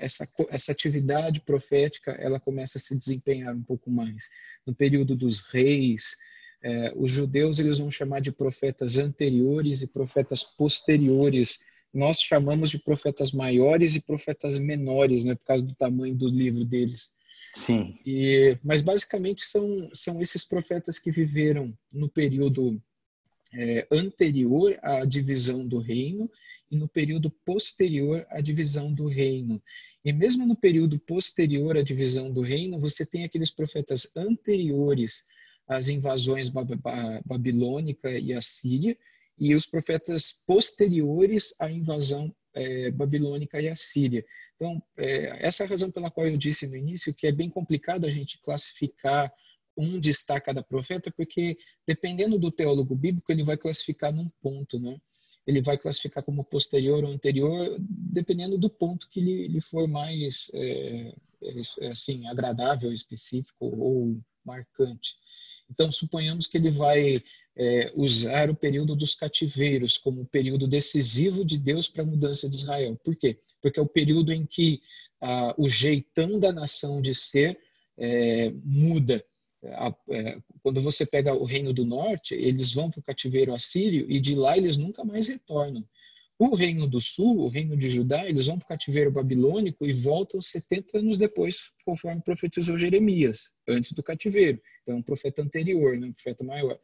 essa, 0.00 0.28
essa 0.50 0.72
atividade 0.72 1.40
profética 1.40 2.12
ela 2.12 2.40
começa 2.40 2.78
a 2.78 2.80
se 2.80 2.98
desempenhar 2.98 3.54
um 3.54 3.62
pouco 3.62 3.90
mais. 3.90 4.28
No 4.66 4.74
período 4.74 5.14
dos 5.14 5.40
reis, 5.40 6.16
é, 6.62 6.92
os 6.96 7.10
judeus 7.10 7.58
eles 7.58 7.78
vão 7.78 7.90
chamar 7.90 8.20
de 8.20 8.32
profetas 8.32 8.96
anteriores 8.96 9.82
e 9.82 9.86
profetas 9.86 10.42
posteriores. 10.42 11.58
Nós 11.92 12.20
chamamos 12.20 12.70
de 12.70 12.78
profetas 12.78 13.32
maiores 13.32 13.94
e 13.94 14.00
profetas 14.00 14.58
menores, 14.58 15.24
né, 15.24 15.34
por 15.34 15.44
causa 15.44 15.64
do 15.64 15.74
tamanho 15.74 16.14
do 16.14 16.28
livro 16.28 16.64
deles. 16.64 17.10
Sim. 17.54 17.98
E, 18.04 18.58
mas 18.62 18.82
basicamente 18.82 19.44
são, 19.44 19.88
são 19.94 20.20
esses 20.20 20.44
profetas 20.44 20.98
que 20.98 21.10
viveram 21.10 21.72
no 21.90 22.08
período 22.08 22.80
é, 23.56 23.86
anterior 23.90 24.78
à 24.82 25.04
divisão 25.04 25.66
do 25.66 25.78
reino 25.78 26.30
e 26.70 26.76
no 26.76 26.88
período 26.88 27.30
posterior 27.30 28.24
à 28.30 28.40
divisão 28.40 28.92
do 28.92 29.06
reino. 29.06 29.62
E 30.04 30.12
mesmo 30.12 30.46
no 30.46 30.54
período 30.54 30.98
posterior 30.98 31.76
à 31.76 31.82
divisão 31.82 32.30
do 32.30 32.42
reino, 32.42 32.78
você 32.78 33.04
tem 33.04 33.24
aqueles 33.24 33.50
profetas 33.50 34.08
anteriores 34.14 35.24
às 35.66 35.88
invasões 35.88 36.48
babilônica 37.24 38.10
e 38.18 38.32
assíria, 38.32 38.96
e 39.38 39.54
os 39.54 39.66
profetas 39.66 40.32
posteriores 40.46 41.54
à 41.58 41.70
invasão 41.70 42.34
é, 42.54 42.90
babilônica 42.90 43.60
e 43.60 43.68
assíria. 43.68 44.24
Então, 44.54 44.82
é, 44.96 45.46
essa 45.46 45.62
é 45.62 45.66
a 45.66 45.68
razão 45.68 45.90
pela 45.90 46.10
qual 46.10 46.26
eu 46.26 46.36
disse 46.38 46.66
no 46.66 46.76
início 46.76 47.14
que 47.14 47.26
é 47.26 47.32
bem 47.32 47.50
complicado 47.50 48.06
a 48.06 48.10
gente 48.10 48.40
classificar 48.40 49.30
um 49.76 50.00
destaca 50.00 50.46
cada 50.46 50.62
profeta, 50.62 51.12
porque 51.16 51.58
dependendo 51.86 52.38
do 52.38 52.50
teólogo 52.50 52.94
bíblico, 52.94 53.30
ele 53.30 53.44
vai 53.44 53.56
classificar 53.56 54.12
num 54.12 54.28
ponto, 54.40 54.78
né? 54.78 54.96
Ele 55.46 55.62
vai 55.62 55.78
classificar 55.78 56.24
como 56.24 56.44
posterior 56.44 57.04
ou 57.04 57.12
anterior, 57.12 57.76
dependendo 57.78 58.58
do 58.58 58.68
ponto 58.68 59.08
que 59.08 59.20
lhe, 59.20 59.46
lhe 59.46 59.60
for 59.60 59.86
mais, 59.86 60.50
é, 60.54 61.14
é, 61.80 61.88
assim, 61.88 62.26
agradável, 62.26 62.92
específico 62.92 63.66
ou 63.66 64.20
marcante. 64.44 65.14
Então, 65.70 65.90
suponhamos 65.92 66.46
que 66.46 66.56
ele 66.56 66.70
vai 66.70 67.22
é, 67.56 67.92
usar 67.94 68.50
o 68.50 68.54
período 68.54 68.94
dos 68.94 69.14
cativeiros 69.14 69.96
como 69.96 70.22
o 70.22 70.26
período 70.26 70.66
decisivo 70.66 71.44
de 71.44 71.58
Deus 71.58 71.88
para 71.88 72.02
a 72.02 72.06
mudança 72.06 72.48
de 72.48 72.56
Israel. 72.56 72.98
Por 73.04 73.16
quê? 73.16 73.38
Porque 73.62 73.78
é 73.78 73.82
o 73.82 73.88
período 73.88 74.32
em 74.32 74.44
que 74.44 74.80
ah, 75.20 75.54
o 75.56 75.68
jeitão 75.68 76.38
da 76.38 76.52
nação 76.52 77.00
de 77.00 77.14
ser 77.14 77.58
é, 77.96 78.50
muda 78.64 79.14
é, 79.16 79.35
quando 80.62 80.80
você 80.80 81.06
pega 81.06 81.34
o 81.34 81.44
reino 81.44 81.72
do 81.72 81.84
norte, 81.84 82.34
eles 82.34 82.72
vão 82.72 82.90
para 82.90 83.00
o 83.00 83.02
cativeiro 83.02 83.54
assírio 83.54 84.06
e 84.10 84.20
de 84.20 84.34
lá 84.34 84.56
eles 84.56 84.76
nunca 84.76 85.04
mais 85.04 85.28
retornam. 85.28 85.84
O 86.38 86.54
reino 86.54 86.86
do 86.86 87.00
sul, 87.00 87.38
o 87.40 87.48
reino 87.48 87.74
de 87.76 87.88
Judá, 87.88 88.26
eles 88.26 88.46
vão 88.46 88.58
para 88.58 88.66
o 88.66 88.68
cativeiro 88.68 89.10
babilônico 89.10 89.86
e 89.86 89.92
voltam 89.92 90.40
70 90.40 90.98
anos 90.98 91.16
depois, 91.16 91.70
conforme 91.82 92.20
profetizou 92.20 92.76
Jeremias, 92.76 93.52
antes 93.66 93.92
do 93.92 94.02
cativeiro. 94.02 94.60
Então, 94.82 94.96
é 94.96 94.98
um 94.98 95.02
profeta 95.02 95.40
anterior, 95.40 95.96
né, 95.96 96.08
um 96.08 96.12
profeta 96.12 96.44
maior. 96.44 96.78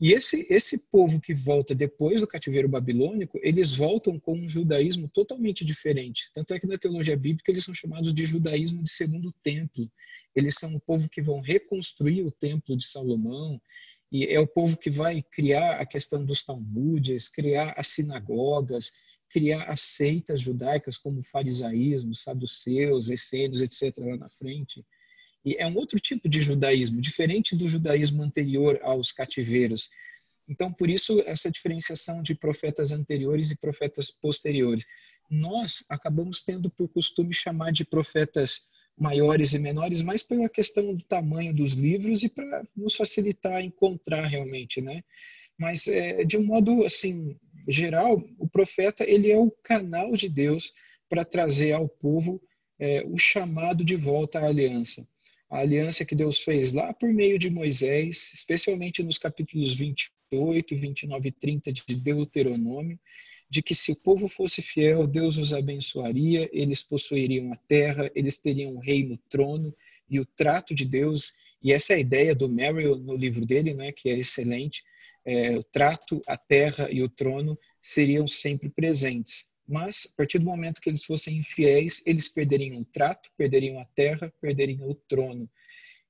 E 0.00 0.12
esse, 0.12 0.46
esse 0.50 0.88
povo 0.90 1.20
que 1.20 1.32
volta 1.32 1.74
depois 1.74 2.20
do 2.20 2.26
cativeiro 2.26 2.68
babilônico, 2.68 3.38
eles 3.42 3.74
voltam 3.74 4.18
com 4.18 4.36
um 4.36 4.48
judaísmo 4.48 5.08
totalmente 5.08 5.64
diferente. 5.64 6.30
Tanto 6.34 6.52
é 6.52 6.58
que 6.58 6.66
na 6.66 6.76
teologia 6.76 7.16
bíblica 7.16 7.52
eles 7.52 7.64
são 7.64 7.74
chamados 7.74 8.12
de 8.12 8.24
judaísmo 8.24 8.82
de 8.82 8.90
segundo 8.90 9.32
templo. 9.42 9.90
Eles 10.34 10.56
são 10.58 10.74
o 10.74 10.80
povo 10.80 11.08
que 11.08 11.22
vão 11.22 11.40
reconstruir 11.40 12.22
o 12.22 12.32
templo 12.32 12.76
de 12.76 12.86
Salomão, 12.86 13.60
e 14.10 14.26
é 14.26 14.38
o 14.38 14.46
povo 14.46 14.76
que 14.76 14.90
vai 14.90 15.22
criar 15.22 15.80
a 15.80 15.86
questão 15.86 16.24
dos 16.24 16.44
talmudes, 16.44 17.28
criar 17.28 17.74
as 17.76 17.88
sinagogas, 17.88 18.92
criar 19.28 19.64
as 19.64 19.80
seitas 19.80 20.40
judaicas 20.40 20.96
como 20.96 21.22
farisaísmo, 21.22 22.14
saduceus, 22.14 23.10
essênios, 23.10 23.60
etc. 23.60 23.96
lá 23.98 24.16
na 24.16 24.30
frente. 24.30 24.84
E 25.44 25.56
é 25.58 25.66
um 25.66 25.76
outro 25.76 26.00
tipo 26.00 26.28
de 26.28 26.40
judaísmo, 26.40 27.00
diferente 27.00 27.54
do 27.54 27.68
judaísmo 27.68 28.22
anterior 28.22 28.80
aos 28.82 29.12
cativeiros. 29.12 29.90
Então, 30.48 30.72
por 30.72 30.88
isso, 30.88 31.22
essa 31.26 31.50
diferenciação 31.50 32.22
de 32.22 32.34
profetas 32.34 32.92
anteriores 32.92 33.50
e 33.50 33.58
profetas 33.58 34.10
posteriores. 34.10 34.84
Nós 35.30 35.84
acabamos 35.88 36.42
tendo 36.42 36.70
por 36.70 36.88
costume 36.88 37.34
chamar 37.34 37.72
de 37.72 37.84
profetas 37.84 38.62
maiores 38.96 39.52
e 39.52 39.58
menores, 39.58 40.00
mais 40.00 40.22
pela 40.22 40.48
questão 40.48 40.94
do 40.94 41.02
tamanho 41.04 41.54
dos 41.54 41.72
livros 41.72 42.22
e 42.22 42.28
para 42.28 42.62
nos 42.76 42.94
facilitar 42.94 43.62
encontrar 43.62 44.24
realmente, 44.26 44.80
né? 44.80 45.02
Mas 45.58 45.86
é, 45.88 46.24
de 46.24 46.36
um 46.36 46.44
modo 46.44 46.84
assim 46.84 47.36
geral, 47.68 48.22
o 48.38 48.48
profeta 48.48 49.04
ele 49.08 49.30
é 49.30 49.38
o 49.38 49.50
canal 49.50 50.14
de 50.14 50.28
Deus 50.28 50.72
para 51.08 51.24
trazer 51.24 51.72
ao 51.72 51.88
povo 51.88 52.40
é, 52.78 53.02
o 53.06 53.16
chamado 53.16 53.84
de 53.84 53.96
volta 53.96 54.38
à 54.38 54.46
aliança 54.46 55.06
a 55.54 55.60
aliança 55.60 56.04
que 56.04 56.16
Deus 56.16 56.40
fez 56.40 56.72
lá 56.72 56.92
por 56.92 57.12
meio 57.12 57.38
de 57.38 57.48
Moisés, 57.48 58.32
especialmente 58.34 59.04
nos 59.04 59.18
capítulos 59.18 59.72
28, 59.72 60.76
29 60.76 61.28
e 61.28 61.30
30 61.32 61.72
de 61.72 61.94
Deuteronômio, 61.94 62.98
de 63.48 63.62
que 63.62 63.72
se 63.72 63.92
o 63.92 63.96
povo 63.96 64.26
fosse 64.26 64.60
fiel, 64.60 65.06
Deus 65.06 65.36
os 65.36 65.52
abençoaria, 65.52 66.50
eles 66.52 66.82
possuiriam 66.82 67.52
a 67.52 67.56
terra, 67.56 68.10
eles 68.16 68.36
teriam 68.36 68.74
o 68.74 68.80
rei 68.80 69.06
no 69.06 69.16
trono 69.30 69.72
e 70.10 70.18
o 70.18 70.26
trato 70.26 70.74
de 70.74 70.84
Deus. 70.84 71.32
E 71.62 71.72
essa 71.72 71.92
é 71.92 71.96
a 71.96 72.00
ideia 72.00 72.34
do 72.34 72.48
Merrill 72.48 72.96
no 72.96 73.14
livro 73.14 73.46
dele, 73.46 73.74
né, 73.74 73.92
que 73.92 74.08
é 74.08 74.18
excelente. 74.18 74.82
É, 75.24 75.56
o 75.56 75.62
trato, 75.62 76.20
a 76.26 76.36
terra 76.36 76.90
e 76.90 77.00
o 77.00 77.08
trono 77.08 77.56
seriam 77.80 78.26
sempre 78.26 78.68
presentes. 78.68 79.53
Mas, 79.66 80.06
a 80.12 80.16
partir 80.18 80.38
do 80.38 80.44
momento 80.44 80.80
que 80.80 80.90
eles 80.90 81.04
fossem 81.04 81.38
infiéis, 81.38 82.02
eles 82.04 82.28
perderiam 82.28 82.80
o 82.80 82.84
trato, 82.84 83.30
perderiam 83.36 83.78
a 83.78 83.84
terra, 83.86 84.32
perderiam 84.40 84.88
o 84.88 84.94
trono. 84.94 85.48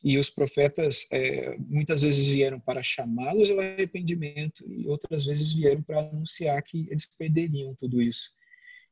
E 0.02 0.18
os 0.18 0.28
profetas 0.28 1.06
é, 1.10 1.56
muitas 1.58 2.02
vezes 2.02 2.28
vieram 2.28 2.60
para 2.60 2.82
chamá-los 2.82 3.48
ao 3.48 3.60
arrependimento 3.60 4.64
e 4.70 4.86
outras 4.86 5.24
vezes 5.24 5.52
vieram 5.52 5.82
para 5.82 6.00
anunciar 6.00 6.60
que 6.62 6.86
eles 6.90 7.06
perderiam 7.16 7.74
tudo 7.76 8.02
isso. 8.02 8.30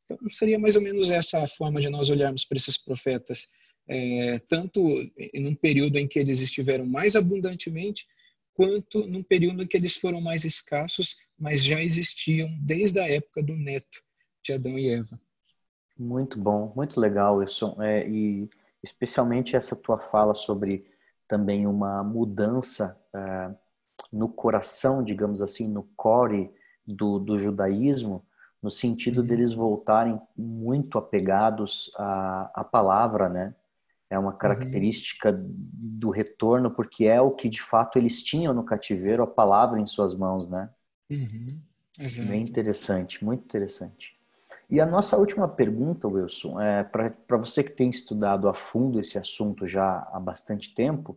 Então, 0.05 0.19
seria 0.31 0.59
mais 0.59 0.77
ou 0.77 0.83
menos 0.83 1.11
essa 1.11 1.43
a 1.43 1.49
forma 1.49 1.81
de 1.81 1.89
nós 1.89 2.09
olharmos 2.09 2.45
para 2.45 2.57
esses 2.57 2.79
profetas, 2.79 3.49
é, 3.89 4.39
tanto 4.49 4.81
em 5.35 5.47
um 5.47 5.55
período 5.55 5.99
em 5.99 6.07
que 6.07 6.19
eles 6.19 6.41
estiveram 6.41 6.87
mais 6.87 7.17
abundantemente, 7.17 8.07
quanto 8.55 9.07
num 9.07 9.23
período 9.23 9.63
em 9.63 9.67
que 9.67 9.77
eles 9.77 9.97
foram 9.97 10.21
mais 10.21 10.45
escassos, 10.45 11.17
mas 11.39 11.65
já 11.65 11.83
existiam 11.83 12.49
desde 12.61 13.01
a 13.01 13.09
época 13.09 13.43
do 13.43 13.57
neto 13.57 14.03
de 14.43 14.53
Adão 14.53 14.79
e 14.79 14.89
Eva. 14.89 15.21
Muito 15.99 16.39
bom, 16.41 16.73
muito 16.75 16.99
legal 16.99 17.43
isso. 17.43 17.77
É, 17.81 18.09
e 18.09 18.49
especialmente 18.83 19.57
essa 19.57 19.77
tua 19.77 19.99
fala 19.99 20.35
sobre 20.35 20.85
também 21.29 21.67
uma 21.67 22.03
mudança 22.03 22.91
é, 23.15 23.55
no 24.13 24.29
coração, 24.29 25.03
digamos 25.03 25.41
assim, 25.41 25.69
no 25.69 25.85
core 25.97 26.51
do, 26.87 27.19
do 27.19 27.39
judaísmo, 27.39 28.25
no 28.63 28.71
sentido 28.71 29.21
uhum. 29.21 29.27
deles 29.27 29.53
voltarem 29.53 30.21
muito 30.37 30.99
apegados 30.99 31.91
à, 31.97 32.51
à 32.55 32.65
palavra, 32.65 33.29
né? 33.29 33.55
É 34.11 34.19
uma 34.19 34.35
característica 34.35 35.31
uhum. 35.31 35.55
do 35.73 36.11
retorno, 36.11 36.71
porque 36.71 37.07
é 37.07 37.21
o 37.21 37.31
que 37.31 37.49
de 37.49 37.63
fato 37.63 37.99
eles 37.99 38.23
tinham 38.23 38.53
no 38.53 38.63
cativeiro, 38.63 39.23
a 39.23 39.27
palavra 39.27 39.81
em 39.81 39.87
suas 39.87 40.15
mãos, 40.15 40.47
né? 40.47 40.69
Uhum. 41.11 41.61
Bem 42.29 42.43
interessante, 42.43 43.25
muito 43.25 43.45
interessante. 43.45 44.22
E 44.71 44.81
a 44.81 44.87
nossa 44.87 45.17
última 45.17 45.49
pergunta, 45.49 46.09
Wilson, 46.09 46.61
é 46.61 46.83
para 46.83 47.37
você 47.37 47.63
que 47.63 47.73
tem 47.73 47.91
estudado 47.91 48.49
a 48.49 48.55
fundo 48.55 48.99
esse 49.01 49.19
assunto 49.19 49.67
já 49.67 50.09
há 50.13 50.19
bastante 50.19 50.75
tempo, 50.75 51.17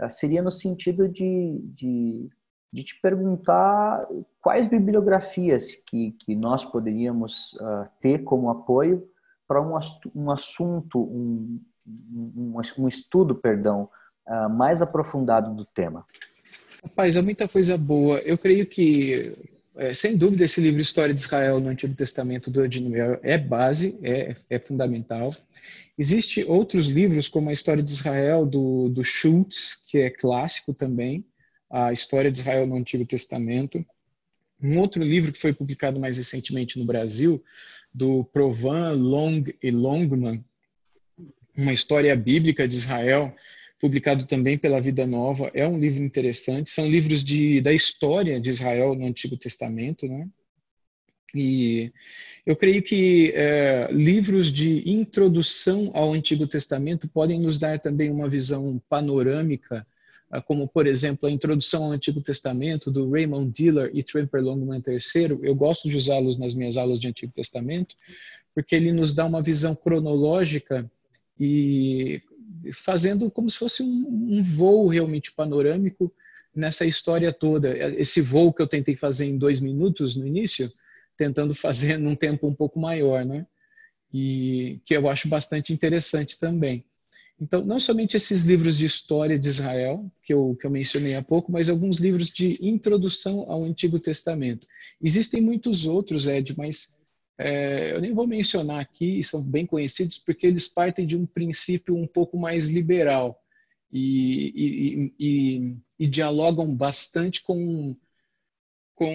é, 0.00 0.08
seria 0.08 0.42
no 0.42 0.50
sentido 0.50 1.08
de, 1.08 1.60
de, 1.64 2.28
de 2.72 2.84
te 2.84 3.00
perguntar 3.00 4.06
quais 4.40 4.66
bibliografias 4.66 5.74
que, 5.86 6.12
que 6.20 6.34
nós 6.34 6.64
poderíamos 6.64 7.54
uh, 7.54 7.88
ter 8.00 8.24
como 8.24 8.50
apoio 8.50 9.08
para 9.46 9.60
um, 9.60 9.78
um 10.14 10.30
assunto, 10.30 10.98
um, 10.98 11.60
um, 11.86 12.60
um 12.78 12.88
estudo, 12.88 13.34
perdão, 13.34 13.88
uh, 14.26 14.48
mais 14.48 14.80
aprofundado 14.80 15.54
do 15.54 15.64
tema. 15.64 16.06
Rapaz, 16.82 17.16
há 17.16 17.22
muita 17.22 17.46
coisa 17.46 17.78
boa. 17.78 18.18
Eu 18.20 18.36
creio 18.36 18.66
que 18.66 19.51
é, 19.76 19.94
sem 19.94 20.16
dúvida, 20.16 20.44
esse 20.44 20.60
livro 20.60 20.80
História 20.80 21.14
de 21.14 21.20
Israel 21.20 21.58
no 21.58 21.68
Antigo 21.68 21.94
Testamento 21.94 22.50
do 22.50 22.64
Edinwell 22.64 23.18
é 23.22 23.38
base, 23.38 23.98
é, 24.02 24.34
é 24.50 24.58
fundamental. 24.58 25.34
Existem 25.96 26.44
outros 26.44 26.88
livros, 26.88 27.28
como 27.28 27.48
a 27.48 27.52
História 27.52 27.82
de 27.82 27.90
Israel 27.90 28.44
do, 28.44 28.88
do 28.88 29.02
Schultz, 29.02 29.84
que 29.88 29.98
é 29.98 30.10
clássico 30.10 30.74
também, 30.74 31.24
a 31.70 31.92
História 31.92 32.30
de 32.30 32.40
Israel 32.40 32.66
no 32.66 32.76
Antigo 32.76 33.04
Testamento. 33.06 33.84
Um 34.62 34.78
outro 34.78 35.02
livro 35.02 35.32
que 35.32 35.40
foi 35.40 35.52
publicado 35.52 35.98
mais 35.98 36.18
recentemente 36.18 36.78
no 36.78 36.84
Brasil, 36.84 37.42
do 37.94 38.24
Provan, 38.24 38.92
Long 38.92 39.44
e 39.62 39.70
Longman, 39.70 40.44
uma 41.56 41.72
história 41.72 42.14
bíblica 42.16 42.66
de 42.66 42.76
Israel, 42.76 43.34
publicado 43.82 44.24
também 44.26 44.56
pela 44.56 44.80
Vida 44.80 45.04
Nova. 45.04 45.50
É 45.52 45.66
um 45.66 45.76
livro 45.76 46.04
interessante. 46.04 46.70
São 46.70 46.88
livros 46.88 47.24
de, 47.24 47.60
da 47.60 47.72
história 47.72 48.40
de 48.40 48.48
Israel 48.48 48.94
no 48.94 49.06
Antigo 49.06 49.36
Testamento, 49.36 50.06
né? 50.06 50.28
E 51.34 51.92
eu 52.46 52.54
creio 52.54 52.80
que 52.80 53.32
é, 53.34 53.88
livros 53.90 54.52
de 54.52 54.88
introdução 54.88 55.90
ao 55.94 56.12
Antigo 56.12 56.46
Testamento 56.46 57.08
podem 57.08 57.40
nos 57.40 57.58
dar 57.58 57.80
também 57.80 58.08
uma 58.08 58.28
visão 58.28 58.80
panorâmica, 58.88 59.84
ah, 60.30 60.40
como, 60.40 60.68
por 60.68 60.86
exemplo, 60.86 61.28
a 61.28 61.32
introdução 61.32 61.82
ao 61.82 61.90
Antigo 61.90 62.20
Testamento 62.20 62.88
do 62.88 63.10
Raymond 63.10 63.50
Diller 63.52 63.90
e 63.92 64.04
Tremper 64.04 64.44
Longman 64.44 64.82
III. 64.86 65.40
Eu 65.42 65.56
gosto 65.56 65.88
de 65.88 65.96
usá-los 65.96 66.38
nas 66.38 66.54
minhas 66.54 66.76
aulas 66.76 67.00
de 67.00 67.08
Antigo 67.08 67.32
Testamento, 67.32 67.96
porque 68.54 68.76
ele 68.76 68.92
nos 68.92 69.12
dá 69.12 69.24
uma 69.24 69.42
visão 69.42 69.74
cronológica 69.74 70.88
e 71.40 72.22
fazendo 72.72 73.30
como 73.30 73.50
se 73.50 73.58
fosse 73.58 73.82
um, 73.82 74.06
um 74.30 74.42
voo 74.42 74.88
realmente 74.88 75.32
panorâmico 75.32 76.12
nessa 76.54 76.84
história 76.84 77.32
toda. 77.32 77.76
Esse 77.98 78.20
voo 78.20 78.52
que 78.52 78.62
eu 78.62 78.66
tentei 78.66 78.94
fazer 78.94 79.26
em 79.26 79.38
dois 79.38 79.60
minutos 79.60 80.16
no 80.16 80.26
início, 80.26 80.70
tentando 81.16 81.54
fazer 81.54 81.98
num 81.98 82.14
tempo 82.14 82.46
um 82.46 82.54
pouco 82.54 82.78
maior, 82.78 83.24
né? 83.24 83.46
E 84.12 84.80
que 84.84 84.94
eu 84.94 85.08
acho 85.08 85.28
bastante 85.28 85.72
interessante 85.72 86.38
também. 86.38 86.84
Então, 87.40 87.64
não 87.64 87.80
somente 87.80 88.16
esses 88.16 88.44
livros 88.44 88.76
de 88.76 88.86
história 88.86 89.36
de 89.38 89.48
Israel, 89.48 90.08
que 90.22 90.32
eu, 90.32 90.56
que 90.60 90.66
eu 90.66 90.70
mencionei 90.70 91.16
há 91.16 91.22
pouco, 91.22 91.50
mas 91.50 91.68
alguns 91.68 91.96
livros 91.96 92.30
de 92.30 92.56
introdução 92.60 93.50
ao 93.50 93.64
Antigo 93.64 93.98
Testamento. 93.98 94.66
Existem 95.02 95.40
muitos 95.40 95.84
outros, 95.84 96.28
Ed, 96.28 96.54
mas 96.56 96.96
é, 97.38 97.92
eu 97.92 98.00
nem 98.00 98.12
vou 98.12 98.26
mencionar 98.26 98.80
aqui, 98.80 99.22
são 99.22 99.42
bem 99.42 99.66
conhecidos, 99.66 100.18
porque 100.18 100.46
eles 100.46 100.68
partem 100.68 101.06
de 101.06 101.16
um 101.16 101.26
princípio 101.26 101.96
um 101.96 102.06
pouco 102.06 102.38
mais 102.38 102.68
liberal 102.68 103.40
e, 103.90 104.52
e, 104.54 105.14
e, 105.18 105.76
e 105.98 106.06
dialogam 106.06 106.74
bastante 106.74 107.42
com, 107.42 107.96
com 108.94 109.06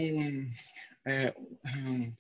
é, 1.06 1.34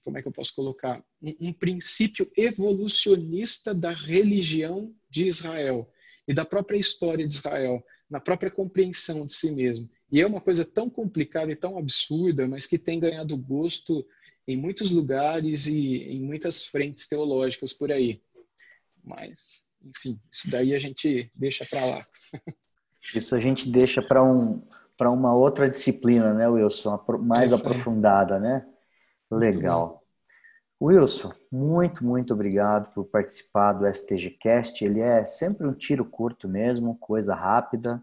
como 0.01 0.17
é 0.17 0.21
que 0.21 0.27
eu 0.27 0.31
posso 0.31 0.55
colocar? 0.55 1.03
Um, 1.21 1.49
um, 1.49 1.53
princípio 1.53 2.31
evolucionista 2.37 3.75
da 3.75 3.91
religião 3.91 4.95
de 5.09 5.27
Israel 5.27 5.91
e 6.25 6.33
da 6.33 6.45
própria 6.45 6.77
história 6.77 7.27
de 7.27 7.33
Israel, 7.33 7.83
na 8.09 8.21
própria 8.21 8.49
compreensão 8.49 9.25
de 9.25 9.33
si 9.33 9.51
mesmo. 9.51 9.89
E 10.09 10.21
é 10.21 10.25
uma 10.25 10.39
coisa 10.39 10.63
tão 10.63 10.89
complicada 10.89 11.51
e 11.51 11.55
tão 11.55 11.77
absurda, 11.77 12.47
mas 12.47 12.65
que 12.65 12.77
tem 12.77 12.97
ganhado 12.97 13.35
gosto 13.35 14.07
em 14.47 14.55
muitos 14.55 14.91
lugares 14.91 15.67
e 15.67 16.03
em 16.03 16.21
muitas 16.21 16.65
frentes 16.65 17.07
teológicas 17.07 17.73
por 17.73 17.91
aí. 17.91 18.19
Mas, 19.03 19.65
enfim, 19.83 20.19
isso 20.31 20.49
daí 20.49 20.73
a 20.73 20.79
gente 20.79 21.31
deixa 21.35 21.65
para 21.65 21.85
lá. 21.85 22.07
Isso 23.15 23.35
a 23.35 23.39
gente 23.39 23.69
deixa 23.69 24.01
para 24.01 24.23
um, 24.23 24.61
para 24.97 25.11
uma 25.11 25.33
outra 25.33 25.69
disciplina, 25.69 26.33
né, 26.33 26.47
Wilson? 26.47 26.99
Mais 27.19 27.51
isso 27.51 27.61
aprofundada, 27.61 28.39
né? 28.39 28.65
Legal. 29.29 30.03
Wilson, 30.81 31.33
muito, 31.51 32.05
muito 32.05 32.33
obrigado 32.33 32.93
por 32.93 33.05
participar 33.05 33.73
do 33.73 33.87
STGcast. 33.87 34.83
Ele 34.83 34.99
é 34.99 35.25
sempre 35.25 35.65
um 35.67 35.73
tiro 35.73 36.05
curto 36.05 36.47
mesmo, 36.47 36.97
coisa 36.97 37.33
rápida. 37.33 38.01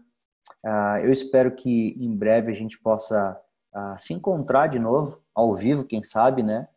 Uh, 0.63 0.97
eu 1.03 1.11
espero 1.11 1.55
que 1.55 1.95
em 1.97 2.15
breve 2.15 2.51
a 2.51 2.55
gente 2.55 2.77
possa 2.79 3.39
uh, 3.75 3.99
se 3.99 4.13
encontrar 4.13 4.67
de 4.67 4.79
novo, 4.79 5.21
ao 5.33 5.53
vivo, 5.53 5.83
quem 5.83 6.01
sabe, 6.01 6.41
né? 6.41 6.67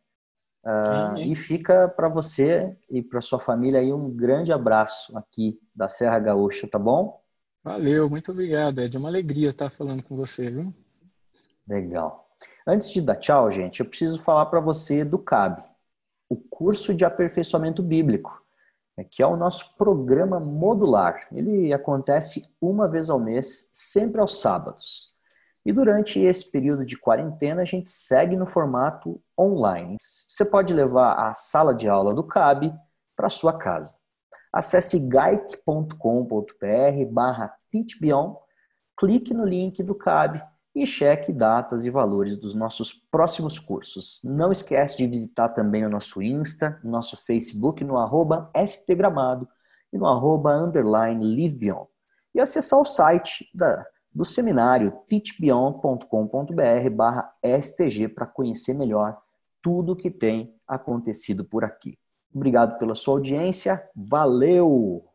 Uh, 0.64 1.18
e 1.20 1.34
fica 1.34 1.88
para 1.88 2.08
você 2.08 2.76
e 2.90 3.00
para 3.00 3.20
sua 3.20 3.38
família 3.38 3.80
aí 3.80 3.92
um 3.92 4.11
grande 4.11 4.52
abraço 4.52 5.16
aqui 5.16 5.58
da 5.74 5.88
Serra 5.88 6.18
Gaúcha, 6.18 6.66
tá 6.66 6.78
bom? 6.78 7.22
Valeu, 7.62 8.11
muito 8.11 8.32
obrigado. 8.32 8.80
É 8.80 8.88
de 8.88 8.98
uma 8.98 9.08
alegria 9.08 9.50
estar 9.50 9.70
falando 9.70 10.02
com 10.02 10.16
você, 10.16 10.50
viu? 10.50 10.74
Legal. 11.66 12.28
Antes 12.66 12.90
de 12.90 13.00
dar 13.00 13.16
tchau, 13.16 13.50
gente, 13.50 13.80
eu 13.80 13.87
preciso 13.87 14.22
falar 14.22 14.46
para 14.46 14.61
você 14.61 15.04
do 15.04 15.18
CAB, 15.18 15.62
o 16.28 16.37
curso 16.37 16.94
de 16.94 17.04
aperfeiçoamento 17.04 17.82
bíblico, 17.82 18.42
né, 18.96 19.04
que 19.04 19.22
é 19.22 19.26
o 19.26 19.37
nosso 19.37 19.76
programa 19.76 20.38
modular. 20.38 21.26
Ele 21.32 21.72
acontece 21.72 22.46
uma 22.61 22.88
vez 22.88 23.08
ao 23.08 23.18
mês, 23.18 23.70
sempre 23.72 24.20
aos 24.20 24.40
sábados. 24.40 25.14
E 25.68 25.72
durante 25.72 26.18
esse 26.18 26.50
período 26.50 26.83
de 26.83 26.96
quarentena, 26.96 27.61
a 27.61 27.64
gente 27.66 27.90
segue 27.90 28.35
no 28.38 28.46
formato 28.46 29.20
online. 29.38 29.98
Você 30.00 30.42
pode 30.42 30.72
levar 30.72 31.28
a 31.28 31.35
sala 31.35 31.74
de 31.74 31.87
aula 31.87 32.14
do 32.14 32.24
CAB 32.24 32.72
para 33.14 33.28
sua 33.28 33.52
casa. 33.52 33.94
Acesse 34.50 34.98
gaic.com.br 34.98 35.92
barra 37.12 37.54
teachbeyond, 37.70 38.38
clique 38.96 39.35
no 39.35 39.44
link 39.44 39.83
do 39.83 39.94
CAB 39.94 40.42
e 40.74 40.87
cheque 40.87 41.35
datas 41.35 41.85
e 41.85 41.90
valores 41.90 42.38
dos 42.38 42.54
nossos 42.54 42.94
próximos 42.94 43.59
cursos. 43.59 44.22
Não 44.24 44.50
esquece 44.50 44.96
de 44.96 45.07
visitar 45.07 45.50
também 45.50 45.85
o 45.85 45.90
nosso 45.90 46.22
Insta, 46.22 46.81
nosso 46.83 47.14
Facebook 47.26 47.85
no 47.85 47.98
arroba 47.98 48.50
stgramado 48.57 49.46
e 49.92 49.98
no 49.98 50.07
arroba 50.07 50.50
underline 50.57 51.22
livebeyond. 51.22 51.88
E 52.35 52.40
acessar 52.40 52.81
o 52.81 52.87
site 52.87 53.50
da, 53.54 53.85
do 54.18 54.24
seminário 54.24 54.98
teachbeyond.com.br 55.09 56.90
barra 56.92 57.33
stg 57.40 58.09
para 58.09 58.26
conhecer 58.26 58.74
melhor 58.74 59.16
tudo 59.62 59.92
o 59.92 59.96
que 59.96 60.11
tem 60.11 60.52
acontecido 60.66 61.44
por 61.44 61.62
aqui. 61.62 61.96
Obrigado 62.35 62.76
pela 62.81 62.96
sua 62.96 63.14
audiência. 63.14 63.81
Valeu! 63.94 65.08